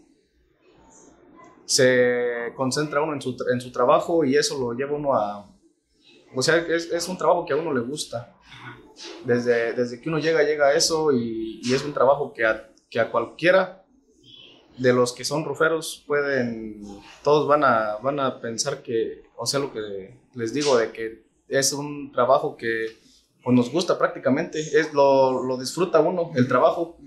se 1.64 2.52
concentra 2.54 3.02
uno 3.02 3.14
en 3.14 3.20
su, 3.20 3.36
en 3.52 3.60
su 3.60 3.72
trabajo 3.72 4.24
y 4.24 4.36
eso 4.36 4.56
lo 4.60 4.74
lleva 4.74 4.96
uno 4.96 5.14
a, 5.14 5.50
o 6.32 6.40
sea, 6.40 6.58
es, 6.58 6.92
es 6.92 7.08
un 7.08 7.18
trabajo 7.18 7.44
que 7.44 7.52
a 7.52 7.56
uno 7.56 7.74
le 7.74 7.80
gusta. 7.80 8.36
Desde, 9.24 9.72
desde 9.72 10.00
que 10.00 10.08
uno 10.08 10.20
llega, 10.20 10.44
llega 10.44 10.68
a 10.68 10.74
eso 10.74 11.10
y, 11.10 11.60
y 11.64 11.74
es 11.74 11.84
un 11.84 11.94
trabajo 11.94 12.32
que 12.32 12.44
a, 12.46 12.70
que 12.88 13.00
a 13.00 13.10
cualquiera 13.10 13.84
de 14.78 14.92
los 14.92 15.12
que 15.12 15.24
son 15.24 15.44
ruferos 15.44 16.04
pueden, 16.06 16.80
todos 17.24 17.48
van 17.48 17.64
a, 17.64 17.96
van 17.96 18.20
a 18.20 18.40
pensar 18.40 18.84
que, 18.84 19.24
o 19.36 19.46
sea, 19.46 19.58
lo 19.58 19.72
que 19.72 20.24
les 20.36 20.52
digo, 20.54 20.76
de 20.78 20.92
que 20.92 21.24
es 21.48 21.72
un 21.72 22.12
trabajo 22.12 22.56
que 22.56 22.86
pues, 23.42 23.56
nos 23.56 23.70
gusta 23.72 23.98
prácticamente, 23.98 24.60
es, 24.60 24.92
lo, 24.92 25.42
lo 25.42 25.56
disfruta 25.58 26.00
uno, 26.00 26.30
el 26.36 26.46
trabajo 26.48 26.98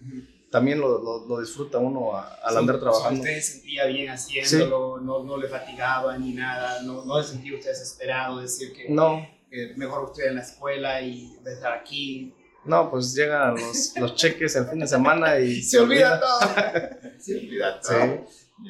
también 0.51 0.79
lo, 0.79 0.97
lo, 1.03 1.27
lo 1.27 1.39
disfruta 1.41 1.77
uno 1.77 2.15
a- 2.15 2.27
al 2.43 2.57
andar 2.57 2.79
trabajando. 2.79 3.19
Usted 3.21 3.35
se 3.35 3.51
sentía 3.53 3.85
bien 3.85 4.09
haciéndolo, 4.09 4.99
no, 4.99 5.23
no 5.23 5.37
le 5.37 5.47
fatigaba 5.47 6.17
ni 6.17 6.33
nada, 6.33 6.81
no, 6.81 7.05
no 7.05 7.21
se 7.21 7.33
sentía 7.33 7.53
usted 7.55 7.69
desesperado, 7.69 8.39
decir 8.39 8.73
que, 8.73 8.89
No, 8.89 9.27
que 9.51 9.73
mejor 9.77 10.05
usted 10.05 10.27
en 10.27 10.35
la 10.35 10.41
escuela 10.41 11.01
y 11.01 11.35
de 11.43 11.53
estar 11.53 11.73
aquí. 11.73 12.33
no, 12.65 12.89
pues 12.89 13.13
llegan 13.13 13.55
los, 13.55 13.93
los 13.99 14.15
cheques 14.15 14.55
el 14.55 14.65
fin 14.67 14.79
de 14.79 14.87
semana 14.87 15.39
y 15.39 15.61
Se 15.61 15.77
olvida 15.77 16.19
todo. 16.19 16.39
se 17.19 17.35
olvida 17.37 17.79
todo. 17.81 18.25
Sí. 18.27 18.65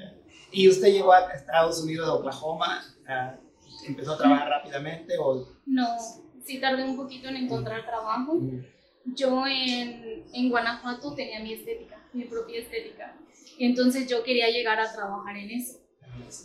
Y 0.51 0.67
usted 0.67 0.87
llegó 0.91 1.13
a 1.13 1.31
Estados 1.31 1.81
Unidos, 1.83 2.09
a 2.09 2.13
Oklahoma, 2.13 2.83
ah, 3.07 3.35
empezó 3.89 4.13
a 4.13 4.17
trabajar 4.17 4.49
rápidamente 4.49 5.15
o... 5.19 5.47
No, 5.65 5.87
sí 6.43 6.59
tardé 6.59 6.83
un 6.83 6.95
poquito 6.95 7.27
en 7.29 7.37
encontrar 7.37 7.85
trabajo. 7.85 8.39
Yo 9.05 9.45
en, 9.47 10.23
en 10.33 10.49
Guanajuato 10.49 11.13
tenía 11.13 11.39
mi 11.39 11.53
estética, 11.53 12.01
mi 12.13 12.25
propia 12.25 12.59
estética. 12.59 13.15
Entonces 13.59 14.07
yo 14.07 14.23
quería 14.23 14.49
llegar 14.49 14.79
a 14.79 14.91
trabajar 14.91 15.37
en 15.37 15.51
eso. 15.51 15.79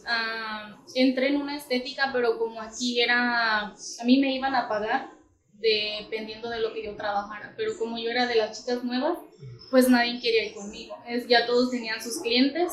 Ah, 0.06 0.78
entré 0.94 1.28
en 1.28 1.36
una 1.36 1.56
estética, 1.56 2.10
pero 2.12 2.38
como 2.38 2.60
aquí 2.60 3.00
era, 3.00 3.68
a 3.68 4.04
mí 4.04 4.18
me 4.18 4.34
iban 4.34 4.54
a 4.54 4.68
pagar 4.68 5.10
dependiendo 5.54 6.50
de 6.50 6.60
lo 6.60 6.72
que 6.74 6.84
yo 6.84 6.94
trabajara, 6.96 7.54
pero 7.56 7.76
como 7.78 7.98
yo 7.98 8.10
era 8.10 8.26
de 8.26 8.34
las 8.34 8.58
chicas 8.58 8.84
nuevas, 8.84 9.18
pues 9.70 9.88
nadie 9.88 10.20
quería 10.20 10.46
ir 10.46 10.54
conmigo. 10.54 10.96
Es, 11.06 11.26
ya 11.26 11.46
todos 11.46 11.70
tenían 11.70 12.02
sus 12.02 12.20
clientes, 12.20 12.72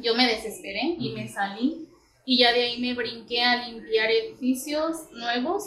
yo 0.00 0.14
me 0.14 0.26
desesperé 0.26 0.96
y 0.98 1.12
me 1.12 1.28
salí 1.28 1.88
y 2.24 2.38
ya 2.38 2.52
de 2.52 2.62
ahí 2.62 2.80
me 2.80 2.94
brinqué 2.94 3.42
a 3.42 3.68
limpiar 3.68 4.10
edificios 4.10 5.10
nuevos 5.12 5.64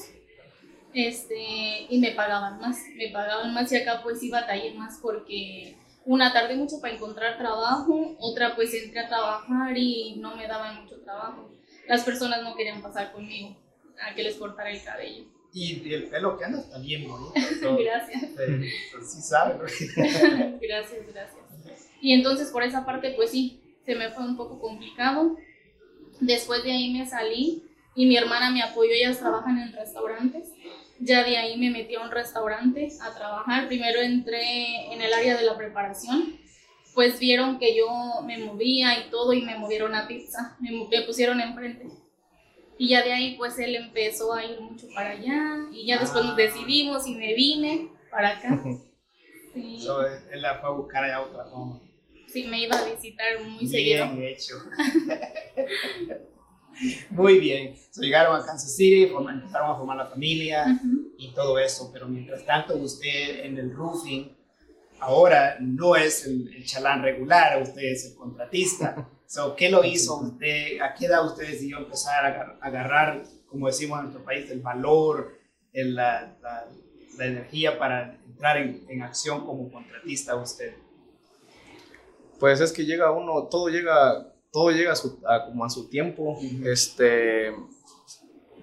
este, 0.93 1.88
y 1.89 2.00
me 2.00 2.12
pagaban 2.12 2.59
más, 2.59 2.81
me 2.95 3.09
pagaban 3.09 3.53
más 3.53 3.71
y 3.71 3.75
acá 3.75 4.01
pues 4.01 4.19
sí 4.21 4.29
batallé 4.29 4.74
más 4.75 5.00
porque 5.01 5.75
una 6.05 6.31
tardé 6.31 6.55
mucho 6.55 6.79
para 6.79 6.93
encontrar 6.93 7.38
trabajo, 7.38 8.15
otra 8.19 8.55
pues 8.55 8.74
entré 8.74 9.01
a 9.01 9.09
trabajar 9.09 9.77
y 9.77 10.15
no 10.17 10.35
me 10.35 10.47
daban 10.47 10.83
mucho 10.83 11.01
trabajo. 11.01 11.51
Las 11.88 12.03
personas 12.03 12.41
no 12.43 12.55
querían 12.55 12.81
pasar 12.81 13.12
conmigo 13.12 13.57
a 14.01 14.15
que 14.15 14.24
les 14.24 14.35
cortara 14.35 14.71
el 14.71 14.83
cabello. 14.83 15.25
Y 15.53 15.93
el 15.93 16.05
pelo 16.05 16.38
que 16.38 16.45
anda 16.45 16.59
está 16.59 16.77
bien 16.79 17.07
bonito. 17.07 17.33
todo. 17.62 17.77
Gracias. 17.77 18.21
Sí, 18.21 19.01
sí 19.01 19.21
sabe. 19.21 19.55
¿no? 19.55 19.63
gracias, 20.62 21.07
gracias. 21.13 21.89
Y 22.01 22.13
entonces 22.13 22.51
por 22.51 22.63
esa 22.63 22.85
parte 22.85 23.12
pues 23.15 23.31
sí, 23.31 23.59
se 23.85 23.95
me 23.95 24.09
fue 24.12 24.24
un 24.24 24.38
poco 24.38 24.59
complicado. 24.59 25.35
Después 26.19 26.63
de 26.63 26.72
ahí 26.72 26.93
me 26.93 27.05
salí 27.05 27.63
y 27.95 28.05
mi 28.05 28.17
hermana 28.17 28.51
me 28.51 28.62
apoyó, 28.62 28.91
ellas 28.91 29.19
trabajan 29.19 29.57
en 29.57 29.74
restaurantes. 29.74 30.50
Ya 31.00 31.24
de 31.24 31.38
ahí 31.38 31.57
me 31.57 31.69
metí 31.69 31.95
a 31.95 32.01
un 32.01 32.12
restaurante 32.12 32.89
a 33.01 33.13
trabajar. 33.13 33.67
Primero 33.67 34.00
entré 34.00 34.93
en 34.93 35.01
el 35.01 35.13
área 35.13 35.36
de 35.36 35.43
la 35.43 35.57
preparación, 35.57 36.39
pues 36.93 37.19
vieron 37.19 37.60
que 37.60 37.75
yo 37.75 37.88
me 38.25 38.38
movía 38.38 38.98
y 39.00 39.10
todo 39.10 39.34
y 39.34 39.41
me 39.41 39.57
movieron 39.57 39.93
a 39.93 40.07
pizza, 40.07 40.57
me, 40.60 41.01
pusieron 41.01 41.41
enfrente. 41.41 41.88
Y 42.77 42.89
ya 42.89 43.03
de 43.03 43.13
ahí 43.13 43.36
pues 43.38 43.57
él 43.60 43.75
empezó 43.75 44.34
a 44.34 44.43
ir 44.43 44.60
mucho 44.60 44.88
para 44.93 45.12
allá 45.12 45.57
y 45.72 45.86
ya 45.86 45.98
después 46.00 46.24
nos 46.25 46.36
decidimos 46.36 47.07
y 47.07 47.15
me 47.15 47.34
vine 47.34 47.89
para 48.10 48.38
acá. 48.38 48.62
Sí. 49.53 49.79
So, 49.79 50.05
él 50.05 50.41
la 50.41 50.60
fue 50.60 50.67
a 50.67 50.74
buscar 50.74 51.05
allá 51.05 51.15
a 51.15 51.22
Oklahoma. 51.22 51.79
Sí, 52.27 52.43
me 52.43 52.60
iba 52.60 52.77
a 52.77 52.84
visitar 52.84 53.41
muy 53.41 53.65
seguido. 53.65 54.05
Bien 54.10 54.24
hecho. 54.27 54.55
Muy 57.09 57.39
bien. 57.39 57.75
So, 57.91 58.01
llegaron 58.01 58.35
a 58.35 58.45
Kansas 58.45 58.75
City, 58.75 59.03
empezaron 59.03 59.71
a 59.71 59.75
formar 59.75 59.97
la 59.97 60.07
familia 60.07 60.65
Ujú. 60.65 61.13
y 61.17 61.33
todo 61.33 61.57
eso, 61.57 61.89
pero 61.93 62.07
mientras 62.07 62.45
tanto 62.45 62.75
usted 62.75 63.45
en 63.45 63.57
el 63.57 63.74
roofing 63.74 64.35
ahora 65.00 65.57
no 65.59 65.95
es 65.95 66.25
el, 66.25 66.63
chalán 66.65 67.03
regular, 67.03 67.62
usted 67.62 67.83
es 67.83 68.05
el 68.07 68.15
contratista. 68.15 69.09
So, 69.27 69.55
¿Qué 69.55 69.69
lo 69.69 69.83
hizo 69.83 70.17
usted? 70.17 70.79
¿A 70.81 70.93
qué 70.93 71.07
edad 71.07 71.25
usted 71.25 71.47
decidió 71.47 71.79
empezar 71.79 72.25
a 72.25 72.57
agarrar, 72.62 73.24
como 73.47 73.67
decimos 73.67 73.97
en 73.97 74.05
nuestro 74.05 74.24
país, 74.24 74.50
el 74.51 74.62
valor, 74.62 75.39
el, 75.74 75.95
la, 75.95 76.38
la, 76.41 77.25
energía 77.25 77.79
para 77.79 78.19
entrar 78.25 78.57
en, 78.57 78.85
en, 78.88 79.01
acción 79.01 79.45
como 79.45 79.71
contratista 79.71 80.35
usted? 80.35 80.75
Pues 82.39 82.62
es 82.62 82.71
que 82.71 82.85
llega 82.85 83.12
uno, 83.12 83.47
todo 83.47 83.69
llega, 83.69 84.35
todo 84.55 84.71
llega 84.71 84.93
a 84.93 84.95
su, 84.95 85.19
como 85.19 85.65
a 85.65 85.69
su 85.69 85.89
tiempo. 85.89 86.39
Este, 86.63 87.53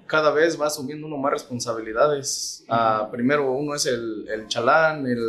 cada 0.07 0.31
vez 0.31 0.59
va 0.59 0.69
asumiendo 0.69 1.07
uno 1.07 1.19
más 1.19 1.33
responsabilidades. 1.33 2.65
Ah, 2.67 3.11
primero 3.13 3.53
uno 3.53 3.75
es 3.75 3.85
el, 3.85 4.27
el 4.27 4.49
chalán, 4.49 5.07
el, 5.07 5.21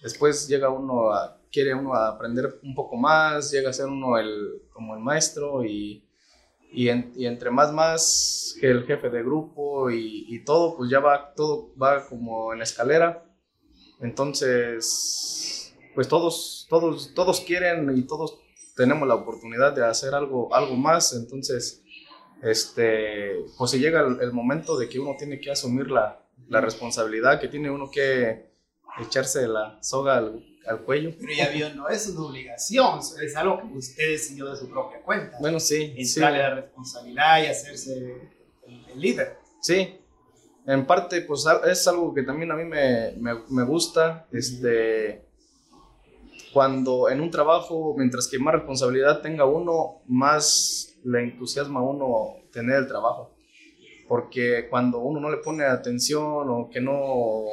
después 0.00 0.46
llega 0.46 0.70
uno 0.70 1.10
a, 1.10 1.40
quiere 1.50 1.74
uno 1.74 1.94
a 1.94 2.10
aprender 2.10 2.60
un 2.62 2.76
poco 2.76 2.96
más, 2.96 3.50
llega 3.50 3.70
a 3.70 3.72
ser 3.72 3.86
uno 3.86 4.16
el, 4.18 4.62
como 4.72 4.94
el 4.94 5.00
maestro 5.00 5.64
y, 5.64 6.08
y, 6.70 6.90
entre 6.90 7.50
más 7.50 7.72
más 7.72 8.54
que 8.60 8.70
el 8.70 8.84
jefe 8.84 9.10
de 9.10 9.24
grupo 9.24 9.90
y, 9.90 10.26
y, 10.28 10.44
todo, 10.44 10.76
pues 10.76 10.90
ya 10.90 11.00
va, 11.00 11.34
todo 11.34 11.74
va 11.76 12.06
como 12.06 12.52
en 12.54 12.62
escalera. 12.62 13.24
Entonces, 14.00 15.74
pues 15.92 16.06
todos, 16.06 16.68
todos, 16.70 17.12
todos 17.14 17.40
quieren 17.40 17.98
y 17.98 18.02
todos 18.02 18.38
tenemos 18.78 19.08
la 19.08 19.16
oportunidad 19.16 19.72
de 19.72 19.84
hacer 19.84 20.14
algo, 20.14 20.54
algo 20.54 20.76
más. 20.76 21.12
Entonces, 21.12 21.82
este, 22.42 23.44
pues 23.58 23.72
se 23.72 23.80
llega 23.80 24.00
el, 24.00 24.32
momento 24.32 24.78
de 24.78 24.88
que 24.88 25.00
uno 25.00 25.16
tiene 25.18 25.40
que 25.40 25.50
asumir 25.50 25.90
la, 25.90 26.24
la, 26.48 26.60
responsabilidad, 26.60 27.40
que 27.40 27.48
tiene 27.48 27.70
uno 27.70 27.90
que 27.90 28.52
echarse 29.00 29.48
la 29.48 29.82
soga 29.82 30.18
al, 30.18 30.46
al, 30.68 30.84
cuello. 30.84 31.10
Pero 31.18 31.32
ya 31.36 31.48
vio, 31.48 31.74
no 31.74 31.88
es 31.88 32.06
una 32.08 32.20
obligación, 32.26 33.00
es 33.20 33.34
algo 33.34 33.60
que 33.60 33.78
usted 33.78 34.12
decidió 34.12 34.48
de 34.48 34.56
su 34.56 34.70
propia 34.70 35.02
cuenta. 35.02 35.36
Bueno, 35.40 35.58
sí. 35.58 35.94
Entrarle 35.96 36.38
la 36.38 36.54
responsabilidad 36.54 37.42
y 37.42 37.46
hacerse 37.46 38.30
el, 38.64 39.00
líder. 39.00 39.38
Sí, 39.60 39.98
en 40.66 40.86
parte, 40.86 41.22
pues 41.22 41.44
es 41.66 41.88
algo 41.88 42.14
que 42.14 42.22
también 42.22 42.52
a 42.52 42.54
mí 42.54 42.64
me, 42.64 43.12
me, 43.16 43.34
me 43.50 43.64
gusta. 43.64 44.28
Este 44.30 45.27
cuando 46.52 47.08
en 47.08 47.20
un 47.20 47.30
trabajo, 47.30 47.94
mientras 47.96 48.28
que 48.28 48.38
más 48.38 48.54
responsabilidad 48.54 49.20
tenga 49.20 49.44
uno, 49.44 50.02
más 50.06 50.98
le 51.04 51.22
entusiasma 51.22 51.80
a 51.80 51.84
uno 51.84 52.36
tener 52.52 52.76
el 52.76 52.88
trabajo. 52.88 53.34
Porque 54.08 54.68
cuando 54.70 54.98
uno 55.00 55.20
no 55.20 55.30
le 55.30 55.38
pone 55.38 55.64
atención 55.64 56.48
o 56.48 56.68
que 56.70 56.80
no, 56.80 57.44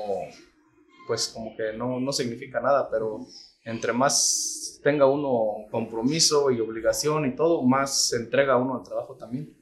pues 1.07 1.27
como 1.27 1.55
que 1.55 1.73
no, 1.73 1.99
no 1.99 2.11
significa 2.13 2.61
nada, 2.61 2.89
pero 2.89 3.19
entre 3.63 3.91
más 3.91 4.79
tenga 4.83 5.07
uno 5.07 5.67
compromiso 5.71 6.51
y 6.51 6.61
obligación 6.61 7.25
y 7.25 7.35
todo, 7.35 7.61
más 7.63 8.09
se 8.09 8.17
entrega 8.17 8.57
uno 8.57 8.77
al 8.77 8.83
trabajo 8.83 9.15
también. 9.15 9.53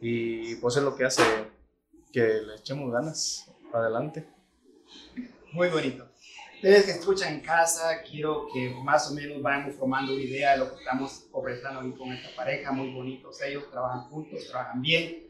Y 0.00 0.56
pues 0.56 0.76
es 0.76 0.82
lo 0.82 0.96
que 0.96 1.04
hace 1.04 1.22
que 2.12 2.20
le 2.20 2.56
echemos 2.56 2.90
ganas 2.92 3.50
adelante. 3.72 4.28
Muy 5.52 5.68
bonito. 5.68 6.09
Ustedes 6.60 6.84
que 6.84 6.90
escuchan 6.90 7.32
en 7.36 7.40
casa, 7.40 8.02
quiero 8.02 8.46
que 8.52 8.68
más 8.84 9.10
o 9.10 9.14
menos 9.14 9.40
vayamos 9.40 9.76
formando 9.76 10.12
una 10.12 10.22
idea 10.22 10.52
de 10.52 10.58
lo 10.58 10.70
que 10.70 10.80
estamos 10.80 11.24
ofreciendo 11.32 11.80
hoy 11.80 11.92
con 11.92 12.12
esta 12.12 12.36
pareja, 12.36 12.70
muy 12.70 12.92
bonitos. 12.92 13.40
Ellos 13.40 13.70
trabajan 13.70 14.02
juntos, 14.10 14.46
trabajan 14.46 14.82
bien. 14.82 15.22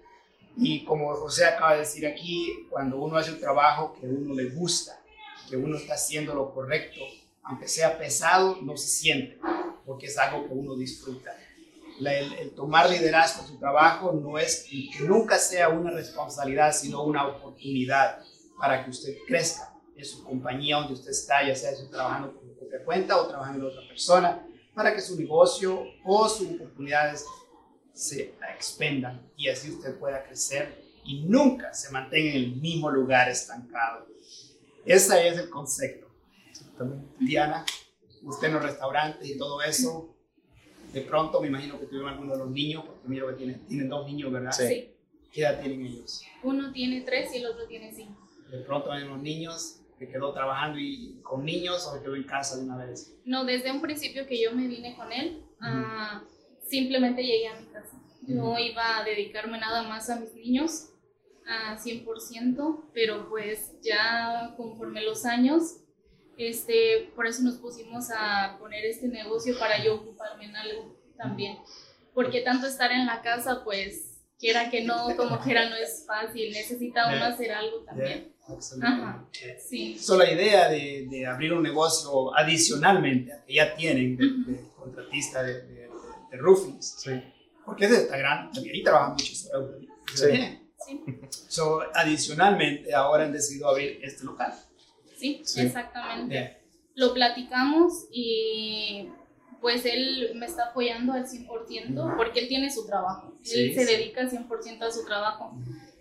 Y 0.56 0.84
como 0.84 1.14
José 1.14 1.44
acaba 1.44 1.74
de 1.74 1.80
decir 1.82 2.04
aquí, 2.04 2.66
cuando 2.68 2.96
uno 2.96 3.16
hace 3.16 3.30
un 3.30 3.38
trabajo 3.38 3.94
que 3.94 4.08
a 4.08 4.10
uno 4.10 4.34
le 4.34 4.50
gusta, 4.50 5.00
que 5.48 5.56
uno 5.56 5.76
está 5.76 5.94
haciendo 5.94 6.34
lo 6.34 6.52
correcto, 6.52 6.98
aunque 7.44 7.68
sea 7.68 7.96
pesado, 7.96 8.58
no 8.62 8.76
se 8.76 8.88
siente, 8.88 9.38
porque 9.86 10.06
es 10.06 10.18
algo 10.18 10.48
que 10.48 10.52
uno 10.52 10.74
disfruta. 10.74 11.30
el, 12.00 12.50
tomar 12.56 12.90
liderazgo 12.90 13.42
en 13.42 13.48
su 13.50 13.56
trabajo 13.60 14.10
no 14.10 14.36
es 14.36 14.66
que 14.68 15.04
nunca 15.04 15.38
sea 15.38 15.68
una 15.68 15.92
responsabilidad, 15.92 16.72
sino 16.72 17.04
una 17.04 17.28
oportunidad 17.28 18.18
para 18.58 18.84
que 18.84 18.90
usted 18.90 19.14
crezca 19.28 19.69
en 20.00 20.06
su 20.06 20.24
compañía 20.24 20.76
donde 20.76 20.94
usted 20.94 21.10
está, 21.10 21.46
ya 21.46 21.54
sea 21.54 21.70
trabajando 21.90 22.32
por 22.32 22.42
su 22.42 22.56
propia 22.56 22.84
cuenta 22.84 23.20
o 23.20 23.26
trabajando 23.26 23.68
en 23.68 23.72
otra 23.72 23.86
persona, 23.86 24.46
para 24.74 24.94
que 24.94 25.00
su 25.00 25.16
negocio 25.18 25.84
o 26.04 26.28
sus 26.28 26.48
oportunidades 26.52 27.26
se 27.92 28.34
expendan 28.54 29.30
y 29.36 29.48
así 29.48 29.70
usted 29.70 29.98
pueda 29.98 30.24
crecer 30.24 30.90
y 31.04 31.22
nunca 31.24 31.74
se 31.74 31.90
mantenga 31.90 32.30
en 32.30 32.36
el 32.36 32.56
mismo 32.56 32.90
lugar 32.90 33.28
estancado. 33.28 34.06
Ese 34.84 35.28
es 35.28 35.38
el 35.38 35.50
concepto. 35.50 36.08
Diana, 37.18 37.66
usted 38.22 38.48
en 38.48 38.54
los 38.54 38.62
restaurantes 38.62 39.28
y 39.28 39.36
todo 39.36 39.60
eso, 39.62 40.16
de 40.94 41.02
pronto 41.02 41.40
me 41.42 41.48
imagino 41.48 41.78
que 41.78 41.86
tuvieron 41.86 42.08
algunos 42.08 42.38
de 42.38 42.44
los 42.44 42.50
niños, 42.50 42.84
porque 42.86 43.06
miro 43.06 43.28
que 43.28 43.34
tienen, 43.34 43.66
tienen 43.66 43.88
dos 43.88 44.06
niños, 44.06 44.32
¿verdad? 44.32 44.52
Sí. 44.52 44.94
¿Qué 45.30 45.42
edad 45.42 45.60
tienen 45.60 45.84
ellos? 45.84 46.22
Uno 46.42 46.72
tiene 46.72 47.02
tres 47.02 47.32
y 47.34 47.36
el 47.36 47.46
otro 47.46 47.66
tiene 47.66 47.92
cinco. 47.92 48.26
De 48.50 48.58
pronto 48.60 48.90
hay 48.90 49.04
unos 49.04 49.20
niños 49.20 49.79
que 50.00 50.08
quedó 50.08 50.32
trabajando 50.32 50.78
y 50.78 51.20
con 51.22 51.44
niños 51.44 51.86
o 51.86 51.94
que 51.94 52.00
quedó 52.00 52.16
en 52.16 52.24
casa 52.24 52.56
de 52.56 52.64
una 52.64 52.78
vez? 52.78 53.14
No, 53.26 53.44
desde 53.44 53.70
un 53.70 53.82
principio 53.82 54.26
que 54.26 54.42
yo 54.42 54.50
me 54.52 54.66
vine 54.66 54.96
con 54.96 55.12
él, 55.12 55.44
uh 55.60 56.26
simplemente 56.70 57.24
llegué 57.24 57.48
a 57.48 57.58
mi 57.58 57.66
casa. 57.66 58.00
Yo 58.22 58.56
iba 58.56 58.98
a 58.98 59.02
dedicarme 59.02 59.58
nada 59.58 59.82
más 59.82 60.08
a 60.08 60.20
mis 60.20 60.32
niños, 60.34 60.90
a 61.44 61.76
100%, 61.76 62.90
pero 62.94 63.28
pues 63.28 63.72
ya 63.82 64.54
conforme 64.56 65.02
los 65.02 65.24
años, 65.24 65.80
este, 66.36 67.10
por 67.16 67.26
eso 67.26 67.42
nos 67.42 67.56
pusimos 67.56 68.08
a 68.16 68.56
poner 68.60 68.84
este 68.84 69.08
negocio 69.08 69.58
para 69.58 69.82
yo 69.82 69.96
ocuparme 69.96 70.44
en 70.44 70.54
algo 70.54 70.96
también. 71.16 71.58
Porque 72.14 72.40
tanto 72.42 72.68
estar 72.68 72.92
en 72.92 73.06
la 73.06 73.20
casa, 73.20 73.64
pues 73.64 74.22
quiera 74.38 74.70
que 74.70 74.84
no, 74.84 75.16
como 75.16 75.40
quiera, 75.40 75.68
no 75.68 75.74
es 75.74 76.04
fácil. 76.06 76.52
Necesita 76.52 77.08
uno 77.16 77.24
hacer 77.24 77.50
algo 77.50 77.80
también. 77.84 78.32
Ajá, 78.82 79.26
sí. 79.58 79.98
So, 79.98 80.16
la 80.16 80.30
idea 80.30 80.68
de, 80.68 81.06
de, 81.10 81.26
abrir 81.26 81.52
un 81.52 81.62
negocio 81.62 82.36
adicionalmente 82.36 83.32
que 83.46 83.54
ya 83.54 83.74
tienen 83.74 84.16
de, 84.16 84.60
contratista 84.76 85.42
de, 85.42 85.62
de, 85.62 85.90
de 86.30 86.36
roofings, 86.38 86.96
sí. 86.98 87.10
porque 87.64 87.84
es 87.86 87.90
de 87.90 87.96
esta 87.98 88.16
gran, 88.16 88.50
ahí 88.56 88.82
trabajan 88.82 89.12
muchos 89.12 89.48
Sí. 90.14 90.26
sí. 90.86 91.04
So, 91.48 91.80
adicionalmente, 91.94 92.92
ahora 92.94 93.24
han 93.24 93.32
decidido 93.32 93.68
abrir 93.68 94.00
este 94.02 94.24
local. 94.24 94.52
Sí, 95.16 95.42
exactamente. 95.56 96.56
Lo 96.94 97.14
platicamos 97.14 98.06
y 98.10 99.08
pues 99.60 99.84
él 99.84 100.32
me 100.34 100.46
está 100.46 100.68
apoyando 100.70 101.12
al 101.12 101.26
100% 101.26 102.16
porque 102.16 102.40
él 102.40 102.48
tiene 102.48 102.72
su 102.72 102.86
trabajo. 102.86 103.34
él 103.44 103.74
se 103.74 103.84
dedica 103.84 104.22
al 104.22 104.30
100% 104.30 104.82
a 104.82 104.90
su 104.90 105.04
trabajo. 105.04 105.54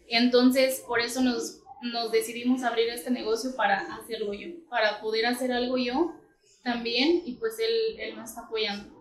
Entonces, 0.08 0.84
por 0.88 1.00
eso 1.02 1.22
nos 1.22 1.60
nos 1.82 2.12
decidimos 2.12 2.64
abrir 2.64 2.90
este 2.90 3.12
negocio 3.12 3.56
para 3.56 3.96
hacerlo 3.96 4.34
yo, 4.34 4.48
para 4.70 5.02
poder 5.02 5.26
hacer 5.26 5.52
algo 5.52 5.78
yo 5.78 6.14
también 6.64 7.22
y 7.26 7.36
pues 7.36 7.58
él, 7.60 8.00
él 8.00 8.16
nos 8.16 8.30
está 8.30 8.42
apoyando. 8.42 9.00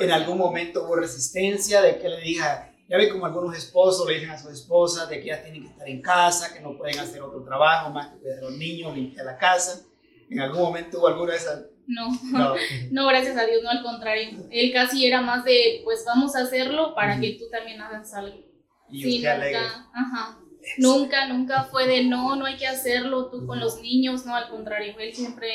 ¿En 0.00 0.10
algún 0.10 0.38
momento 0.38 0.84
hubo 0.84 0.96
resistencia 0.96 1.80
de 1.82 1.98
que 1.98 2.08
le 2.08 2.20
diga, 2.20 2.72
ya 2.88 2.96
ve 2.96 3.08
como 3.08 3.26
algunos 3.26 3.56
esposos 3.56 4.06
le 4.08 4.14
dicen 4.14 4.30
a 4.30 4.38
su 4.38 4.50
esposa 4.50 5.06
de 5.06 5.20
que 5.20 5.26
ya 5.26 5.42
tienen 5.42 5.62
que 5.62 5.68
estar 5.68 5.88
en 5.88 6.02
casa, 6.02 6.52
que 6.52 6.60
no 6.60 6.76
pueden 6.76 6.98
hacer 6.98 7.22
otro 7.22 7.44
trabajo 7.44 7.90
más 7.90 8.08
que 8.08 8.18
cuidar 8.18 8.38
a 8.38 8.42
los 8.42 8.52
niños, 8.52 8.94
limpiar 8.94 9.26
la 9.26 9.36
casa? 9.36 9.84
¿En 10.28 10.40
algún 10.40 10.62
momento 10.62 10.98
hubo 10.98 11.08
alguna 11.08 11.32
de 11.32 11.38
esas? 11.38 11.66
No, 11.86 12.08
no, 12.32 12.54
no, 12.90 13.06
gracias 13.06 13.36
a 13.36 13.46
Dios, 13.46 13.62
no 13.62 13.70
al 13.70 13.82
contrario. 13.82 14.48
Él 14.50 14.72
casi 14.72 15.06
era 15.06 15.20
más 15.20 15.44
de, 15.44 15.82
pues 15.84 16.04
vamos 16.04 16.34
a 16.34 16.42
hacerlo 16.42 16.94
para 16.94 17.20
que 17.20 17.36
tú 17.38 17.48
también 17.50 17.80
hagas 17.80 18.12
algo. 18.14 18.44
Y 18.90 19.02
sí, 19.02 19.16
usted 19.18 19.54
Ajá. 19.92 20.38
Nunca, 20.78 21.28
nunca 21.28 21.64
fue 21.64 21.86
de 21.86 22.04
no, 22.04 22.36
no 22.36 22.46
hay 22.46 22.56
que 22.56 22.66
hacerlo 22.66 23.30
tú 23.30 23.46
con 23.46 23.60
los 23.60 23.80
niños, 23.80 24.26
no, 24.26 24.34
al 24.34 24.48
contrario, 24.50 24.94
él 24.98 25.14
siempre, 25.14 25.48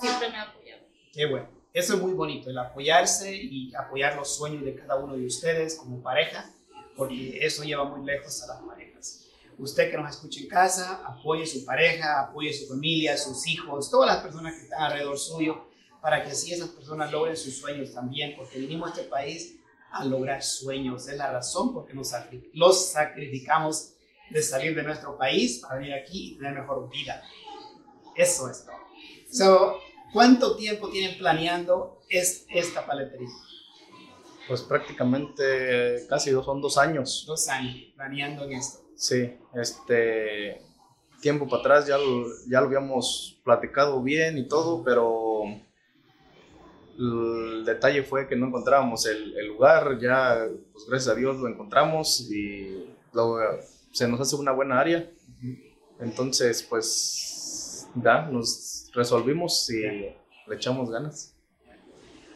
siempre 0.00 0.30
me 0.30 0.36
ha 0.36 0.42
apoyado. 0.42 0.82
Qué 1.12 1.26
bueno, 1.26 1.48
eso 1.72 1.94
es 1.94 2.00
muy 2.00 2.12
bonito, 2.12 2.50
el 2.50 2.58
apoyarse 2.58 3.34
y 3.34 3.74
apoyar 3.74 4.16
los 4.16 4.36
sueños 4.36 4.64
de 4.64 4.74
cada 4.74 4.96
uno 4.96 5.16
de 5.16 5.26
ustedes 5.26 5.76
como 5.76 6.02
pareja, 6.02 6.50
porque 6.96 7.38
eso 7.44 7.64
lleva 7.64 7.84
muy 7.84 8.06
lejos 8.06 8.42
a 8.42 8.46
las 8.46 8.62
parejas. 8.62 9.26
Usted 9.58 9.90
que 9.90 9.96
nos 9.96 10.10
escucha 10.10 10.40
en 10.40 10.48
casa, 10.48 11.02
apoye 11.06 11.42
a 11.42 11.46
su 11.46 11.64
pareja, 11.64 12.20
apoye 12.20 12.50
a 12.50 12.52
su 12.52 12.66
familia, 12.66 13.16
sus 13.16 13.46
hijos, 13.46 13.90
todas 13.90 14.14
las 14.14 14.22
personas 14.22 14.54
que 14.54 14.62
están 14.62 14.82
alrededor 14.82 15.18
suyo, 15.18 15.66
para 16.00 16.22
que 16.22 16.30
así 16.30 16.52
esas 16.52 16.68
personas 16.68 17.10
logren 17.10 17.36
sus 17.36 17.58
sueños 17.58 17.92
también, 17.92 18.34
porque 18.36 18.58
vinimos 18.58 18.90
a 18.90 18.94
este 18.94 19.08
país 19.08 19.56
a 19.90 20.04
lograr 20.04 20.42
sueños, 20.42 21.08
es 21.08 21.16
la 21.16 21.32
razón 21.32 21.72
por 21.72 21.86
qué 21.86 21.94
nos 21.94 22.12
los 22.52 22.90
sacrificamos 22.90 23.95
de 24.30 24.42
salir 24.42 24.74
de 24.74 24.82
nuestro 24.82 25.16
país 25.16 25.60
para 25.60 25.78
venir 25.78 25.94
aquí 25.94 26.32
y 26.32 26.38
tener 26.38 26.54
mejor 26.54 26.88
vida. 26.90 27.22
Eso 28.14 28.50
es 28.50 28.64
todo. 28.64 28.76
So, 29.30 29.78
¿Cuánto 30.12 30.56
tiempo 30.56 30.88
tienen 30.88 31.18
planeando 31.18 32.00
es, 32.08 32.46
esta 32.48 32.86
paletería? 32.86 33.28
Pues 34.48 34.62
prácticamente 34.62 36.06
casi 36.08 36.30
dos, 36.30 36.46
son 36.46 36.62
dos 36.62 36.78
años. 36.78 37.24
Dos 37.26 37.48
años 37.48 37.92
planeando 37.94 38.44
en 38.44 38.52
esto. 38.52 38.78
Sí, 38.94 39.34
este, 39.54 40.62
tiempo 41.20 41.46
para 41.46 41.60
atrás 41.60 41.86
ya 41.86 41.98
lo, 41.98 42.26
ya 42.48 42.60
lo 42.60 42.68
habíamos 42.68 43.38
platicado 43.44 44.02
bien 44.02 44.38
y 44.38 44.48
todo, 44.48 44.82
pero 44.82 45.42
el 46.98 47.64
detalle 47.66 48.02
fue 48.02 48.26
que 48.26 48.36
no 48.36 48.46
encontrábamos 48.46 49.04
el, 49.04 49.36
el 49.36 49.48
lugar, 49.48 49.98
ya 50.00 50.48
pues 50.72 50.86
gracias 50.88 51.14
a 51.14 51.18
Dios 51.18 51.36
lo 51.36 51.48
encontramos 51.48 52.22
y 52.30 52.86
luego 53.12 53.40
se 53.96 54.06
nos 54.06 54.20
hace 54.20 54.36
una 54.36 54.52
buena 54.52 54.78
área. 54.78 55.10
Entonces, 55.98 56.62
pues 56.62 57.88
ya 57.94 58.26
nos 58.26 58.90
resolvimos 58.92 59.70
y 59.70 59.80
le 59.80 60.16
echamos 60.52 60.90
ganas. 60.90 61.34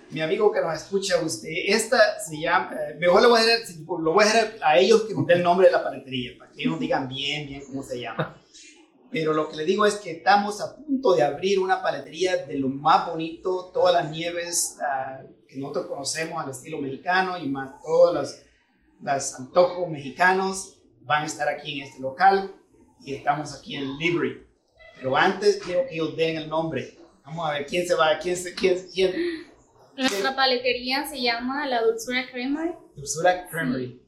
Mi 0.08 0.22
amigo 0.22 0.50
que 0.50 0.62
nos 0.62 0.74
escucha 0.74 1.20
usted, 1.20 1.50
esta 1.66 2.18
se 2.18 2.40
llama, 2.40 2.72
eh, 2.72 2.94
mejor 2.98 3.22
lo 3.22 3.28
voy, 3.28 3.42
a 3.42 3.44
dejar, 3.44 3.76
lo 3.86 4.12
voy 4.14 4.24
a 4.24 4.26
dejar 4.26 4.54
a 4.62 4.78
ellos 4.78 5.02
que 5.02 5.12
nos 5.12 5.26
den 5.26 5.38
el 5.38 5.44
nombre 5.44 5.66
de 5.66 5.72
la 5.72 5.84
paletería, 5.84 6.32
para 6.38 6.50
que 6.50 6.62
ellos 6.62 6.80
digan 6.80 7.08
bien, 7.08 7.46
bien 7.46 7.62
cómo 7.66 7.82
se 7.82 8.00
llama. 8.00 8.40
Pero 9.10 9.34
lo 9.34 9.50
que 9.50 9.56
le 9.56 9.66
digo 9.66 9.84
es 9.84 9.96
que 9.96 10.12
estamos 10.12 10.62
a 10.62 10.74
punto 10.74 11.12
de 11.12 11.22
abrir 11.22 11.58
una 11.58 11.82
paletería 11.82 12.38
de 12.46 12.58
lo 12.58 12.70
más 12.70 13.06
bonito, 13.06 13.70
todas 13.74 13.92
las 13.92 14.10
nieves 14.10 14.78
uh, 14.78 15.28
que 15.46 15.58
nosotros 15.58 15.86
conocemos 15.88 16.42
al 16.42 16.50
estilo 16.50 16.80
mexicano 16.80 17.36
y 17.36 17.50
más 17.50 17.82
todos 17.82 18.14
los, 18.14 18.36
los 19.02 19.34
antojos 19.34 19.88
mexicanos 19.90 20.79
van 21.00 21.22
a 21.22 21.26
estar 21.26 21.48
aquí 21.48 21.80
en 21.80 21.86
este 21.86 22.00
local 22.00 22.54
y 23.04 23.14
estamos 23.14 23.54
aquí 23.54 23.76
en 23.76 23.96
Libre. 23.98 24.46
Pero 24.96 25.16
antes 25.16 25.60
quiero 25.64 25.86
que 25.86 25.94
ellos 25.94 26.16
den 26.16 26.36
el 26.36 26.48
nombre. 26.48 26.96
Vamos 27.24 27.48
a 27.48 27.52
ver 27.52 27.66
quién 27.66 27.86
se 27.86 27.94
va, 27.94 28.18
quién 28.18 28.36
se, 28.36 28.54
quién, 28.54 28.78
quién. 28.92 29.12
Nuestra 29.96 30.34
paletería 30.34 31.06
se 31.06 31.20
llama 31.20 31.66
La 31.66 31.82
Dulzura 31.82 32.26
Creamery. 32.30 32.72
Dulzura 32.96 33.48
Creamery. 33.48 34.00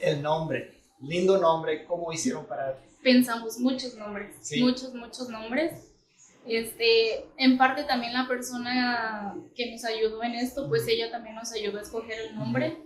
El 0.00 0.22
nombre, 0.22 0.82
lindo 1.00 1.38
nombre. 1.38 1.84
¿Cómo 1.84 2.12
hicieron 2.12 2.46
para 2.46 2.78
pensamos 3.02 3.58
muchos 3.58 3.94
nombres, 3.94 4.36
sí. 4.40 4.60
muchos, 4.60 4.94
muchos 4.94 5.28
nombres. 5.28 5.72
Este, 6.46 7.26
en 7.36 7.58
parte 7.58 7.84
también 7.84 8.14
la 8.14 8.26
persona 8.26 9.34
que 9.54 9.70
nos 9.70 9.84
ayudó 9.84 10.22
en 10.22 10.34
esto, 10.34 10.68
pues 10.68 10.86
ella 10.88 11.10
también 11.10 11.34
nos 11.34 11.52
ayudó 11.52 11.78
a 11.78 11.82
escoger 11.82 12.18
el 12.20 12.36
nombre. 12.36 12.76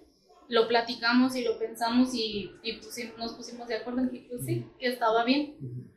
Lo 0.52 0.68
platicamos 0.68 1.35
y 1.35 1.44
lo 1.44 1.59
pensamos 1.59 2.14
y, 2.14 2.50
y 2.62 2.75
pusimos, 2.75 3.16
nos 3.16 3.32
pusimos 3.32 3.66
de 3.68 3.76
acuerdo 3.76 4.02
en 4.02 4.11
que 4.11 4.26
pues 4.28 4.44
sí, 4.44 4.66
que 4.78 4.88
estaba 4.88 5.25
bien, 5.25 5.56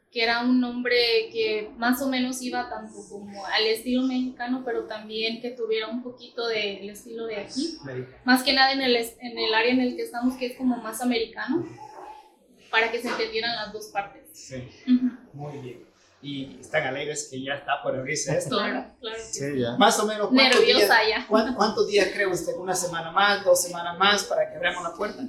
que 0.10 0.24
era 0.24 0.46
un 0.46 0.62
nombre 0.62 0.96
que 1.34 1.72
más 1.78 2.02
o 2.02 2.08
menos 2.08 2.42
iba 2.42 2.70
tanto 2.70 2.94
como 3.10 3.46
al 3.46 3.66
estilo 3.66 4.04
mexicano, 4.04 4.64
pero 4.64 4.86
también 4.86 5.42
que 5.42 5.52
tuviera 5.52 5.90
un 5.90 6.02
poquito 6.02 6.48
del 6.48 6.90
estilo 6.90 7.26
de 7.26 7.36
aquí. 7.36 7.78
Más 8.24 8.44
que 8.44 8.54
nada 8.54 8.72
en 8.72 8.80
el, 8.80 8.96
en 8.96 9.38
el 9.38 9.54
área 9.54 9.74
en 9.74 9.82
el 9.82 9.98
que 9.98 10.04
estamos, 10.04 10.36
que 10.38 10.46
es 10.46 10.58
como 10.58 10.78
más 10.78 11.02
americano 11.02 11.68
para 12.72 12.90
que 12.92 13.02
se 13.02 13.10
entendieran 13.10 13.58
las 13.58 13.74
dos 13.74 13.88
partes. 13.88 14.24
Sí, 14.32 14.56
muy 15.34 15.58
bien. 15.58 15.95
Y 16.28 16.60
están 16.60 16.82
alegres 16.88 17.28
que 17.30 17.40
ya 17.44 17.54
está 17.54 17.84
por 17.84 17.96
abrirse 17.96 18.36
esto. 18.36 18.58
Claro, 18.58 18.96
claro. 19.00 19.18
Sí, 19.32 19.60
ya. 19.60 19.78
Más 19.78 20.00
o 20.00 20.08
menos. 20.08 20.30
¿cuántos 20.30 20.60
Nerviosa 20.60 21.02
días, 21.02 21.08
ya. 21.22 21.28
¿cuántos, 21.28 21.56
¿Cuántos 21.56 21.88
días 21.88 22.08
cree 22.14 22.26
usted? 22.26 22.54
¿Una 22.58 22.74
semana 22.76 23.12
más? 23.12 23.46
¿Dos 23.46 23.62
semanas 23.62 23.96
más 24.00 24.24
para 24.24 24.50
que 24.50 24.56
abramos 24.56 24.82
la 24.84 24.94
puerta? 24.94 25.24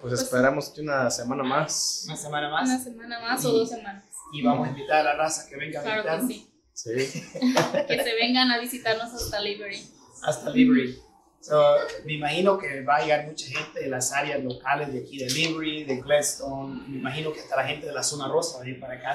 Pues 0.00 0.14
esperamos 0.14 0.70
que 0.70 0.80
una 0.80 1.08
semana 1.08 1.44
más. 1.44 2.02
¿Una 2.06 2.16
semana 2.16 2.48
más? 2.50 2.68
Una 2.68 2.78
semana 2.80 3.20
más 3.20 3.44
Y- 3.44 3.46
o 3.46 3.50
dos 3.52 3.68
semanas. 3.68 4.04
Y 4.32 4.42
vamos 4.42 4.66
a 4.66 4.70
invitar 4.70 5.00
a 5.00 5.02
la 5.04 5.14
raza 5.14 5.48
que 5.48 5.56
venga 5.56 5.78
a 5.78 5.82
Claro 5.84 6.02
que 6.02 6.08
visitarnos 6.26 6.32
sí. 6.74 7.12
Sí. 7.12 7.22
Que 7.86 8.02
se 8.02 8.14
vengan 8.16 8.50
a 8.50 8.58
visitarnos 8.58 9.12
hasta 9.14 9.38
Liberty. 9.40 9.88
hasta 10.24 10.50
Liberty. 10.50 10.98
So, 11.40 11.60
me 12.04 12.14
imagino 12.14 12.58
que 12.58 12.82
va 12.82 12.96
a 12.96 13.02
llegar 13.02 13.26
mucha 13.26 13.46
gente 13.46 13.80
de 13.80 13.88
las 13.88 14.12
áreas 14.12 14.42
locales 14.42 14.92
de 14.92 15.00
aquí 15.00 15.18
de 15.18 15.28
Liberty, 15.30 15.84
de 15.84 16.00
Gladstone. 16.00 16.82
Me 16.88 16.98
imagino 16.98 17.32
que 17.32 17.40
hasta 17.40 17.54
la 17.56 17.64
gente 17.64 17.86
de 17.86 17.92
la 17.92 18.02
zona 18.02 18.26
rosa 18.26 18.58
va 18.58 18.64
a 18.64 18.68
ir 18.68 18.80
para 18.80 18.94
acá 18.94 19.14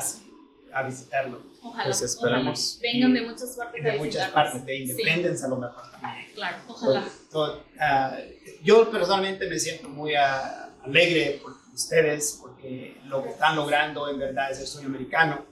a 0.73 0.83
visitarlo. 0.83 1.41
Ojalá. 1.61 1.85
Pues 1.85 2.01
esperamos. 2.01 2.77
ojalá. 2.77 2.93
Vengan 2.93 3.13
de 3.13 3.21
muchas 3.21 3.55
partes 3.55 3.83
De 3.83 3.91
a 3.91 3.97
muchas 3.97 4.31
partes, 4.31 4.65
de 4.65 4.75
Sí, 4.77 4.83
Independence 4.83 5.45
a 5.45 5.47
lo 5.49 5.57
mejor 5.57 5.91
también. 5.91 6.25
claro, 6.35 6.57
ojalá. 6.67 7.05
So, 7.31 7.63
ah, 7.79 8.17
yo 8.63 8.89
personalmente 8.91 9.47
me 9.49 9.59
siento 9.59 9.89
muy 9.89 10.15
ah, 10.15 10.69
alegre 10.83 11.39
por 11.41 11.53
ustedes, 11.73 12.39
porque 12.41 12.97
lo 13.05 13.23
que 13.23 13.29
están 13.29 13.55
logrando 13.55 14.09
en 14.09 14.19
verdad 14.19 14.51
es 14.51 14.59
el 14.59 14.67
sueño 14.67 14.87
americano. 14.87 15.45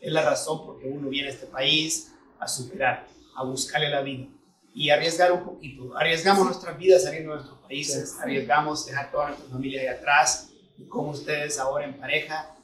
Es 0.00 0.12
la 0.12 0.22
razón 0.22 0.66
por 0.66 0.80
que 0.80 0.86
uno 0.88 1.08
viene 1.08 1.28
a 1.28 1.32
este 1.32 1.46
país 1.46 2.12
a 2.40 2.48
superar, 2.48 3.06
a 3.36 3.44
buscarle 3.44 3.88
la 3.88 4.02
vida 4.02 4.26
y 4.74 4.90
arriesgar 4.90 5.32
un 5.32 5.44
poquito. 5.44 5.96
Arriesgamos 5.96 6.44
nuestras 6.44 6.76
vidas 6.78 7.04
saliendo 7.04 7.30
de 7.30 7.36
nuestros 7.36 7.60
países, 7.60 8.18
arriesgamos 8.20 8.86
dejar 8.86 9.10
toda 9.12 9.28
nuestra 9.28 9.48
familia 9.50 9.80
ahí 9.82 9.86
atrás, 9.86 10.50
y 10.78 10.86
como 10.86 11.10
ustedes 11.10 11.58
ahora 11.58 11.84
en 11.84 11.94
pareja, 11.94 12.54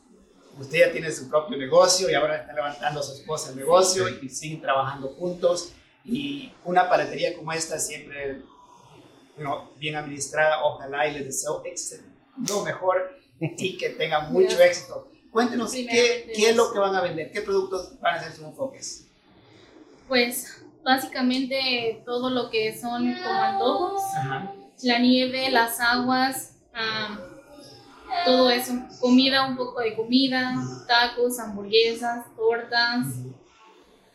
usted 0.58 0.78
ya 0.78 0.92
tiene 0.92 1.10
su 1.10 1.28
propio 1.28 1.56
negocio 1.56 2.10
y 2.10 2.14
ahora 2.14 2.36
está 2.38 2.52
levantando 2.52 3.00
a 3.00 3.02
su 3.02 3.12
esposa 3.12 3.50
el 3.50 3.56
negocio 3.56 4.08
y 4.08 4.28
siguen 4.28 4.60
trabajando 4.60 5.08
juntos. 5.08 5.72
Y 6.04 6.52
una 6.64 6.88
paletería 6.88 7.36
como 7.36 7.52
esta 7.52 7.78
siempre 7.78 8.42
bueno, 9.36 9.70
bien 9.78 9.94
administrada, 9.94 10.64
ojalá 10.64 11.06
y 11.06 11.14
les 11.14 11.26
deseo 11.26 11.62
éxito, 11.64 12.02
lo 12.48 12.62
mejor 12.64 13.16
y 13.40 13.78
que 13.78 13.90
tengan 13.90 14.32
mucho 14.32 14.60
éxito. 14.60 15.10
Cuéntenos 15.30 15.72
qué, 15.72 16.32
qué 16.34 16.50
es 16.50 16.56
lo 16.56 16.72
que 16.72 16.78
van 16.78 16.94
a 16.96 17.00
vender, 17.00 17.30
qué 17.30 17.42
productos 17.42 18.00
van 18.00 18.16
a 18.16 18.22
ser 18.22 18.32
sus 18.32 18.44
enfoques. 18.44 19.06
Pues 20.08 20.64
básicamente 20.82 22.02
todo 22.04 22.30
lo 22.30 22.50
que 22.50 22.78
son 22.78 23.14
como 23.14 23.42
antojos, 23.42 24.02
Ajá. 24.16 24.52
la 24.82 24.98
nieve, 24.98 25.50
las 25.50 25.78
aguas, 25.80 26.56
am, 26.72 27.20
todo 28.24 28.50
eso. 28.50 28.72
Comida, 29.00 29.46
un 29.46 29.56
poco 29.56 29.80
de 29.80 29.94
comida, 29.96 30.54
tacos, 30.86 31.38
hamburguesas, 31.38 32.24
tortas, 32.36 33.06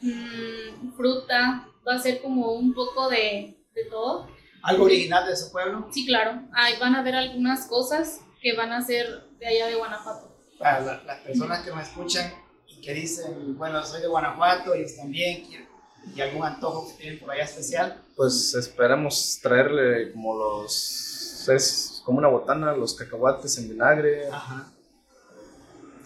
mm, 0.02 0.94
fruta. 0.96 1.68
Va 1.88 1.96
a 1.96 2.00
ser 2.00 2.22
como 2.22 2.54
un 2.54 2.74
poco 2.74 3.10
de, 3.10 3.58
de 3.76 3.86
todo. 3.90 4.28
¿Algo 4.62 4.86
original 4.86 5.28
de 5.28 5.36
su 5.36 5.52
pueblo? 5.52 5.88
Sí, 5.92 6.06
claro. 6.06 6.42
Ahí 6.54 6.76
van 6.80 6.96
a 6.96 7.04
ver 7.04 7.16
algunas 7.16 7.66
cosas 7.68 8.22
que 8.42 8.56
van 8.56 8.72
a 8.72 8.82
ser 8.82 9.28
de 9.40 9.48
allá 9.48 9.68
de 9.68 9.76
Guanajuato. 9.76 10.34
Para 10.58 10.80
la- 10.80 11.04
las 11.04 11.20
personas 11.22 11.60
que 11.64 11.72
nos 11.72 11.84
escuchan 11.84 12.34
y 12.68 12.80
que 12.80 12.94
dicen, 12.94 13.58
bueno, 13.58 13.84
soy 13.86 14.02
de 14.02 14.08
Guanajuato, 14.08 14.74
ellos 14.74 14.96
también, 14.96 15.46
quieren- 15.46 15.68
y 16.16 16.22
algún 16.22 16.46
antojo 16.46 16.88
que 16.90 17.02
tienen 17.02 17.20
por 17.20 17.32
allá 17.32 17.44
especial. 17.44 18.02
Pues 18.16 18.54
esperamos 18.56 19.40
traerle 19.42 20.12
como 20.14 20.36
los. 20.38 21.48
Es 21.50 21.93
como 22.04 22.18
una 22.20 22.28
botana, 22.28 22.74
los 22.74 22.94
cacahuates 22.96 23.58
en 23.58 23.70
vinagre. 23.70 24.28
Ajá. 24.30 24.72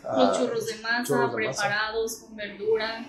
ah, 0.04 0.16
Los 0.18 0.38
churros 0.38 0.66
de 0.66 0.76
masa 0.82 1.04
churros 1.04 1.36
de 1.36 1.48
masa. 1.48 1.62
preparados 1.64 2.16
con 2.18 2.36
verdura. 2.36 3.06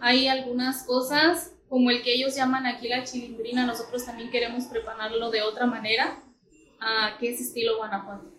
Hay 0.00 0.28
algunas 0.28 0.84
cosas, 0.84 1.52
como 1.68 1.90
el 1.90 2.02
que 2.02 2.14
ellos 2.14 2.34
llaman 2.34 2.66
aquí 2.66 2.88
la 2.88 3.04
chilindrina, 3.04 3.66
nosotros 3.66 4.04
también 4.04 4.30
queremos 4.30 4.64
prepararlo 4.64 5.30
de 5.30 5.42
otra 5.42 5.66
manera, 5.66 6.22
ah, 6.80 7.16
que 7.18 7.30
es 7.34 7.40
estilo 7.40 7.76
Guanajuato. 7.76 8.30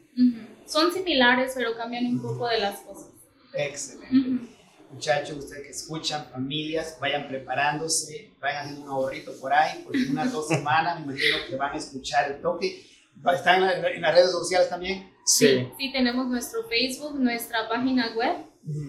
Son 0.65 0.91
similares, 0.91 1.53
pero 1.55 1.75
cambian 1.75 2.05
un 2.05 2.21
poco 2.21 2.47
de 2.47 2.59
las 2.59 2.79
cosas. 2.81 3.07
Excelente. 3.53 4.47
Muchachos, 4.91 5.37
ustedes 5.37 5.63
que 5.63 5.69
escuchan, 5.69 6.25
familias, 6.31 6.97
vayan 6.99 7.27
preparándose, 7.29 8.33
vayan 8.41 8.65
haciendo 8.65 8.85
un 8.85 8.89
ahorrito 8.91 9.31
por 9.39 9.53
ahí, 9.53 9.81
porque 9.85 9.99
en 10.03 10.11
unas 10.11 10.33
dos 10.33 10.47
semanas 10.49 10.99
me 10.99 11.05
imagino 11.13 11.37
que 11.47 11.55
van 11.55 11.73
a 11.73 11.77
escuchar 11.77 12.29
el 12.31 12.41
toque. 12.41 12.85
Va- 13.25 13.35
¿Están 13.35 13.63
en, 13.63 13.81
la- 13.81 13.89
en 13.91 14.01
las 14.01 14.15
redes 14.15 14.31
sociales 14.31 14.69
también? 14.69 15.11
Sí. 15.25 15.67
Sí, 15.77 15.91
tenemos 15.91 16.27
nuestro 16.27 16.63
Facebook, 16.67 17.19
nuestra 17.19 17.67
página 17.69 18.13
web 18.15 18.35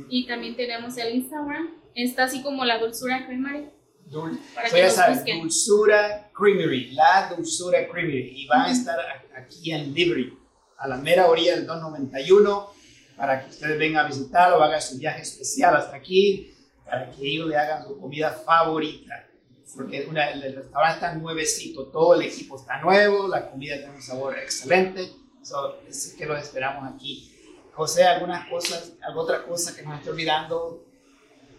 y 0.09 0.27
también 0.27 0.57
tenemos 0.57 0.97
el 0.99 1.15
Instagram. 1.17 1.71
Está 1.95 2.25
así 2.25 2.43
como 2.43 2.65
la 2.65 2.79
Dulzura 2.79 3.27
Creamery. 3.27 3.69
Dul- 4.11 4.39
Para 4.55 4.69
que 4.69 4.83
busquen. 5.15 5.41
Dulzura 5.41 6.31
Creamery, 6.35 6.91
la 6.93 7.33
Dulzura 7.35 7.87
Creamery. 7.89 8.33
Y 8.43 8.47
van 8.47 8.63
a 8.63 8.73
estar 8.73 8.99
a- 8.99 9.39
aquí 9.41 9.73
en 9.73 9.93
Liberty, 9.95 10.33
a 10.79 10.89
la 10.89 10.97
mera 10.97 11.27
orilla 11.29 11.55
del 11.57 11.67
291, 11.67 12.71
para 13.17 13.43
que 13.45 13.51
ustedes 13.51 13.79
vengan 13.79 14.05
a 14.07 14.09
visitarlo, 14.09 14.63
hagan 14.63 14.81
su 14.83 14.99
viaje 14.99 15.23
especial 15.23 15.77
hasta 15.77 15.97
aquí, 15.97 16.53
para 16.85 17.11
que 17.11 17.27
ellos 17.27 17.49
le 17.49 17.57
hagan 17.57 17.85
su 17.87 17.99
comida 17.99 18.31
favorita. 18.33 19.27
Porque 19.77 19.99
es 20.03 20.09
una- 20.09 20.31
el 20.31 20.55
restaurante 20.55 20.95
está 20.97 21.15
nuevecito, 21.15 21.87
todo 21.87 22.15
el 22.15 22.23
equipo 22.23 22.57
está 22.57 22.81
nuevo, 22.81 23.27
la 23.29 23.51
comida 23.51 23.77
tiene 23.77 23.95
un 23.95 24.03
sabor 24.03 24.39
excelente. 24.39 25.13
So, 25.43 25.81
es 25.89 26.15
que 26.17 26.27
los 26.27 26.41
esperamos 26.43 26.93
aquí. 26.95 27.29
José, 27.73 28.05
¿algunas 28.05 28.49
cosas, 28.49 28.93
alguna 29.03 29.23
otra 29.23 29.45
cosa 29.45 29.75
que 29.75 29.83
nos 29.83 29.99
esté 29.99 30.11
olvidando 30.11 30.85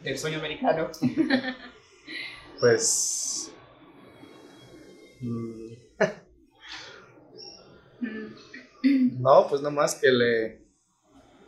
del 0.03 0.17
sueño 0.17 0.39
americano? 0.39 0.89
Pues. 2.59 3.51
mm, 5.21 5.73
Mm. 8.01 9.21
No, 9.21 9.47
pues 9.47 9.61
nada 9.61 9.73
más 9.73 9.95
que 9.95 10.11
le. 10.11 10.62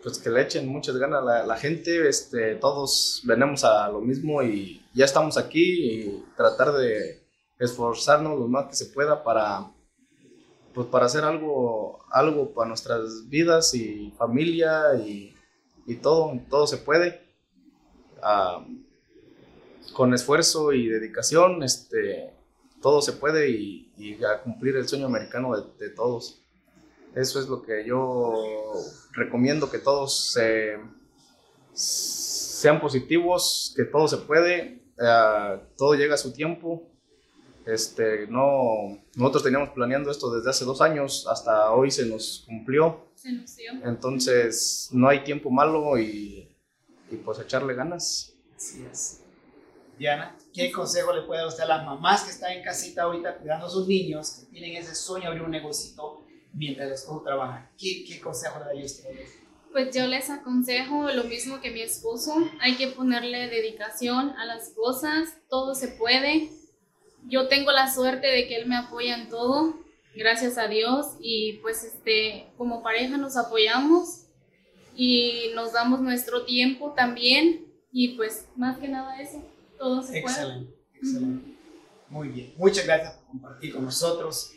Pues 0.06 0.20
que 0.20 0.30
le 0.30 0.42
echen 0.42 0.68
muchas 0.68 0.96
ganas 0.98 1.28
a 1.28 1.46
la, 1.46 1.58
gente. 1.58 2.08
Este, 2.08 2.56
todos 2.56 3.22
venimos 3.26 3.66
a 3.66 3.90
lo 3.90 4.00
mismo 4.00 4.42
y 4.42 4.86
ya 4.94 5.04
estamos 5.04 5.38
aquí 5.38 5.64
y 5.64 6.26
tratar 6.38 6.74
de 6.74 7.26
esforzarnos 7.60 8.40
lo 8.40 8.48
más 8.48 8.68
que 8.68 8.76
se 8.76 8.86
pueda 8.86 9.24
para. 9.24 9.72
Pues 10.74 10.88
para 10.88 11.08
hacer 11.08 11.24
algo, 11.24 12.06
algo 12.12 12.54
para 12.54 12.68
nuestras 12.68 13.28
vidas 13.30 13.74
y 13.74 14.14
familia 14.18 14.94
y 14.96 15.36
y 15.86 15.96
todo, 15.96 16.40
todo 16.50 16.68
se 16.68 16.78
puede. 16.78 17.22
Ah, 18.22 18.66
con 19.94 20.14
esfuerzo 20.14 20.74
y 20.74 20.88
dedicación, 20.88 21.62
este, 21.64 22.34
todo 22.82 23.02
se 23.02 23.14
puede 23.14 23.50
y, 23.50 24.20
a 24.24 24.42
cumplir 24.42 24.76
el 24.76 24.88
sueño 24.88 25.06
americano 25.06 25.56
de, 25.56 25.90
todos. 25.90 26.45
Eso 27.16 27.40
es 27.40 27.48
lo 27.48 27.62
que 27.62 27.86
yo 27.86 28.34
recomiendo, 29.14 29.72
que 29.72 29.80
todos 29.80 30.38
sean 31.74 32.82
positivos, 32.82 33.74
que 33.76 33.86
todo 33.86 34.08
se 34.08 34.18
puede, 34.18 34.84
ah, 35.00 35.62
todo 35.78 35.96
llega 35.96 36.16
a 36.16 36.18
su 36.18 36.34
tiempo 36.34 36.92
este, 37.66 38.28
no, 38.28 39.00
nosotros 39.16 39.44
teníamos 39.44 39.70
planeando 39.70 40.12
esto 40.12 40.34
desde 40.36 40.52
hace 40.52 40.66
dos 40.66 40.82
años, 40.82 41.28
hasta 41.28 41.72
hoy 41.72 41.90
se 41.90 42.06
nos 42.06 42.44
cumplió. 42.46 43.10
Se 43.16 43.32
nos 43.32 43.56
dio. 43.56 43.72
Entonces, 43.84 44.90
no 44.92 45.10
hay 45.10 45.24
tiempo 45.24 45.50
malo 45.50 45.98
y, 45.98 46.56
y 47.10 47.16
pues 47.18 47.40
echarle 47.40 47.74
ganas. 47.74 48.34
Así 48.56 48.86
es. 48.90 49.22
Diana, 49.98 50.38
¿qué 50.54 50.72
consejo 50.72 51.12
le 51.14 51.24
puede 51.24 51.40
dar 51.40 51.48
usted 51.48 51.64
a 51.64 51.68
las 51.68 51.86
mamás 51.86 52.24
que 52.24 52.32
están 52.32 52.52
en 52.52 52.64
casita 52.64 53.04
ahorita 53.04 53.38
cuidando 53.38 53.66
a 53.66 53.70
sus 53.70 53.88
niños, 53.88 54.32
que 54.32 54.46
tienen 54.52 54.76
ese 54.76 54.94
sueño 54.94 55.24
de 55.24 55.28
abrir 55.30 55.44
un 55.44 55.52
negocio 55.52 55.96
mientras 56.56 56.88
el 56.88 56.94
esposo 56.94 57.22
trabaja? 57.24 57.70
¿Qué, 57.78 58.04
¿Qué, 58.08 58.20
consejo 58.20 58.60
le 58.60 58.66
daría 58.66 58.86
usted? 58.86 59.10
Pues 59.72 59.94
yo 59.94 60.08
les 60.08 60.30
aconsejo 60.30 61.12
lo 61.12 61.26
mismo 61.26 61.60
que 61.60 61.70
mi 61.70 61.82
esposo, 61.82 62.36
hay 62.62 62.76
que 62.76 62.88
ponerle 62.88 63.50
dedicación 63.50 64.30
a 64.32 64.46
las 64.46 64.70
cosas, 64.70 65.38
todo 65.50 65.76
se 65.76 65.90
puede, 65.90 66.50
yo 67.28 67.50
tengo 67.50 67.72
la 67.72 67.94
suerte 67.94 68.28
de 68.28 68.48
que 68.48 68.56
él 68.56 68.68
me 68.68 68.78
apoya 68.78 69.18
en 69.18 69.30
todo, 69.30 69.76
gracias 70.16 70.58
a 70.58 70.68
Dios, 70.68 71.18
y 71.20 71.60
pues 71.62 71.84
este, 71.84 72.48
como 72.58 72.82
pareja 72.84 73.18
nos 73.18 73.36
apoyamos 73.36 74.28
y 74.96 75.52
nos 75.56 75.74
damos 75.74 76.00
nuestro 76.00 76.46
tiempo 76.46 76.94
también, 76.94 77.66
y 77.92 78.16
pues 78.16 78.48
más 78.56 78.78
que 78.78 78.88
nada 78.88 79.22
eso, 79.22 79.44
todo 79.78 80.02
se 80.02 80.20
excelente, 80.20 80.72
puede. 80.72 81.02
Excelente, 81.02 81.58
Muy 82.08 82.30
bien, 82.30 82.54
muchas 82.56 82.86
gracias 82.86 83.14
por 83.16 83.28
compartir 83.28 83.74
con 83.74 83.84
nosotros. 83.84 84.54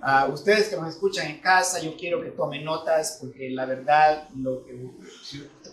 A 0.00 0.26
ustedes 0.26 0.68
que 0.68 0.76
nos 0.76 0.94
escuchan 0.94 1.26
en 1.26 1.40
casa, 1.40 1.80
yo 1.80 1.96
quiero 1.96 2.22
que 2.22 2.30
tomen 2.30 2.64
notas 2.64 3.18
porque 3.20 3.50
la 3.50 3.66
verdad, 3.66 4.28
lo 4.36 4.64
que, 4.64 4.90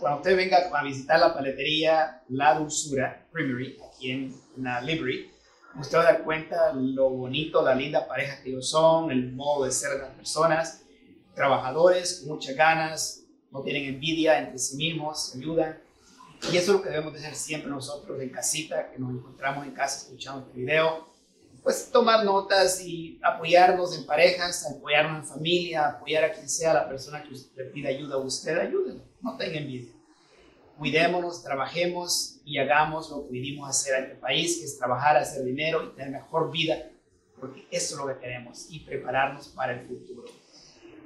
cuando 0.00 0.18
usted 0.18 0.36
venga 0.36 0.68
a 0.72 0.82
visitar 0.82 1.20
la 1.20 1.32
paletería 1.32 2.22
La 2.28 2.58
Dulzura 2.58 3.26
Creamery, 3.32 3.78
aquí 3.88 4.10
en 4.10 4.34
la 4.56 4.80
Library, 4.80 5.30
usted 5.78 5.98
va 5.98 6.02
a 6.02 6.12
dar 6.12 6.24
cuenta 6.24 6.72
lo 6.72 7.10
bonito, 7.10 7.62
la 7.62 7.74
linda 7.74 8.08
pareja 8.08 8.42
que 8.42 8.50
ellos 8.50 8.68
son, 8.68 9.12
el 9.12 9.32
modo 9.32 9.64
de 9.64 9.70
ser 9.70 9.92
de 9.92 9.98
las 9.98 10.14
personas, 10.14 10.82
trabajadores 11.34 12.20
con 12.20 12.34
muchas 12.34 12.56
ganas, 12.56 13.22
no 13.52 13.62
tienen 13.62 13.84
envidia 13.94 14.38
entre 14.40 14.58
sí 14.58 14.76
mismos, 14.76 15.36
ayudan. 15.36 15.78
Y 16.52 16.56
eso 16.56 16.72
es 16.72 16.78
lo 16.78 16.82
que 16.82 16.90
debemos 16.90 17.12
de 17.12 17.20
hacer 17.20 17.34
siempre 17.34 17.70
nosotros 17.70 18.20
en 18.20 18.30
casita, 18.30 18.90
que 18.90 18.98
nos 18.98 19.10
encontramos 19.10 19.64
en 19.66 19.72
casa 19.72 19.98
escuchando 19.98 20.46
este 20.46 20.58
video. 20.58 21.15
Pues 21.66 21.90
tomar 21.90 22.24
notas 22.24 22.80
y 22.80 23.18
apoyarnos 23.20 23.98
en 23.98 24.06
parejas, 24.06 24.64
apoyarnos 24.70 25.24
en 25.24 25.28
familia, 25.34 25.88
apoyar 25.88 26.22
a 26.22 26.32
quien 26.32 26.48
sea 26.48 26.72
la 26.72 26.88
persona 26.88 27.24
que 27.24 27.30
le 27.30 27.64
pida 27.70 27.88
ayuda 27.88 28.14
a 28.14 28.18
usted, 28.18 28.56
ayúdenlo, 28.56 29.02
no 29.20 29.36
tenga 29.36 29.58
envidia 29.58 29.96
cuidémonos, 30.78 31.42
trabajemos 31.42 32.38
y 32.44 32.58
hagamos 32.58 33.10
lo 33.10 33.26
que 33.26 33.32
vinimos 33.32 33.66
a 33.66 33.70
hacer 33.70 33.94
en 33.94 34.04
este 34.04 34.16
país, 34.16 34.58
que 34.58 34.64
es 34.64 34.78
trabajar, 34.78 35.16
hacer 35.16 35.44
dinero 35.44 35.84
y 35.84 35.96
tener 35.96 36.10
mejor 36.10 36.50
vida, 36.50 36.90
porque 37.40 37.66
eso 37.70 37.94
es 37.94 38.00
lo 38.00 38.06
que 38.06 38.20
queremos 38.20 38.66
y 38.70 38.80
prepararnos 38.80 39.48
para 39.48 39.72
el 39.72 39.86
futuro. 39.86 40.24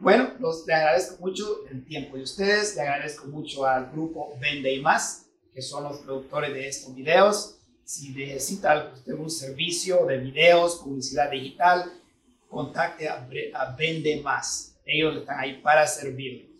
Bueno, 0.01 0.33
los, 0.39 0.67
le 0.67 0.75
agradezco 0.75 1.17
mucho 1.21 1.67
el 1.71 1.85
tiempo 1.85 2.17
de 2.17 2.23
ustedes, 2.23 2.75
le 2.75 2.83
agradezco 2.83 3.27
mucho 3.27 3.67
al 3.67 3.91
grupo 3.91 4.37
Vende 4.41 4.73
y 4.73 4.81
Más, 4.81 5.27
que 5.53 5.63
son 5.63 5.85
los 5.85 5.99
productores 5.99 6.53
de 6.55 6.69
estos 6.69 6.95
videos. 6.95 7.60
Si 7.91 8.11
necesita 8.11 8.93
usted 8.95 9.15
un 9.15 9.29
servicio 9.29 10.07
de 10.07 10.19
videos, 10.19 10.77
publicidad 10.77 11.29
digital, 11.29 11.93
contacte 12.49 13.09
a, 13.09 13.29
a 13.55 13.75
Vende 13.75 14.21
Más. 14.23 14.77
Ellos 14.87 15.17
están 15.17 15.41
ahí 15.41 15.61
para 15.61 15.85
servirle. 15.89 16.53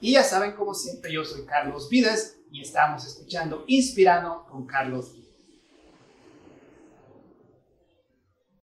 Y 0.00 0.12
ya 0.12 0.22
saben, 0.22 0.52
como 0.52 0.72
siempre, 0.72 1.12
yo 1.12 1.26
soy 1.26 1.44
Carlos 1.44 1.90
Vides 1.90 2.40
y 2.50 2.62
estamos 2.62 3.06
escuchando 3.06 3.64
Inspirando 3.66 4.46
con 4.50 4.66
Carlos 4.66 5.12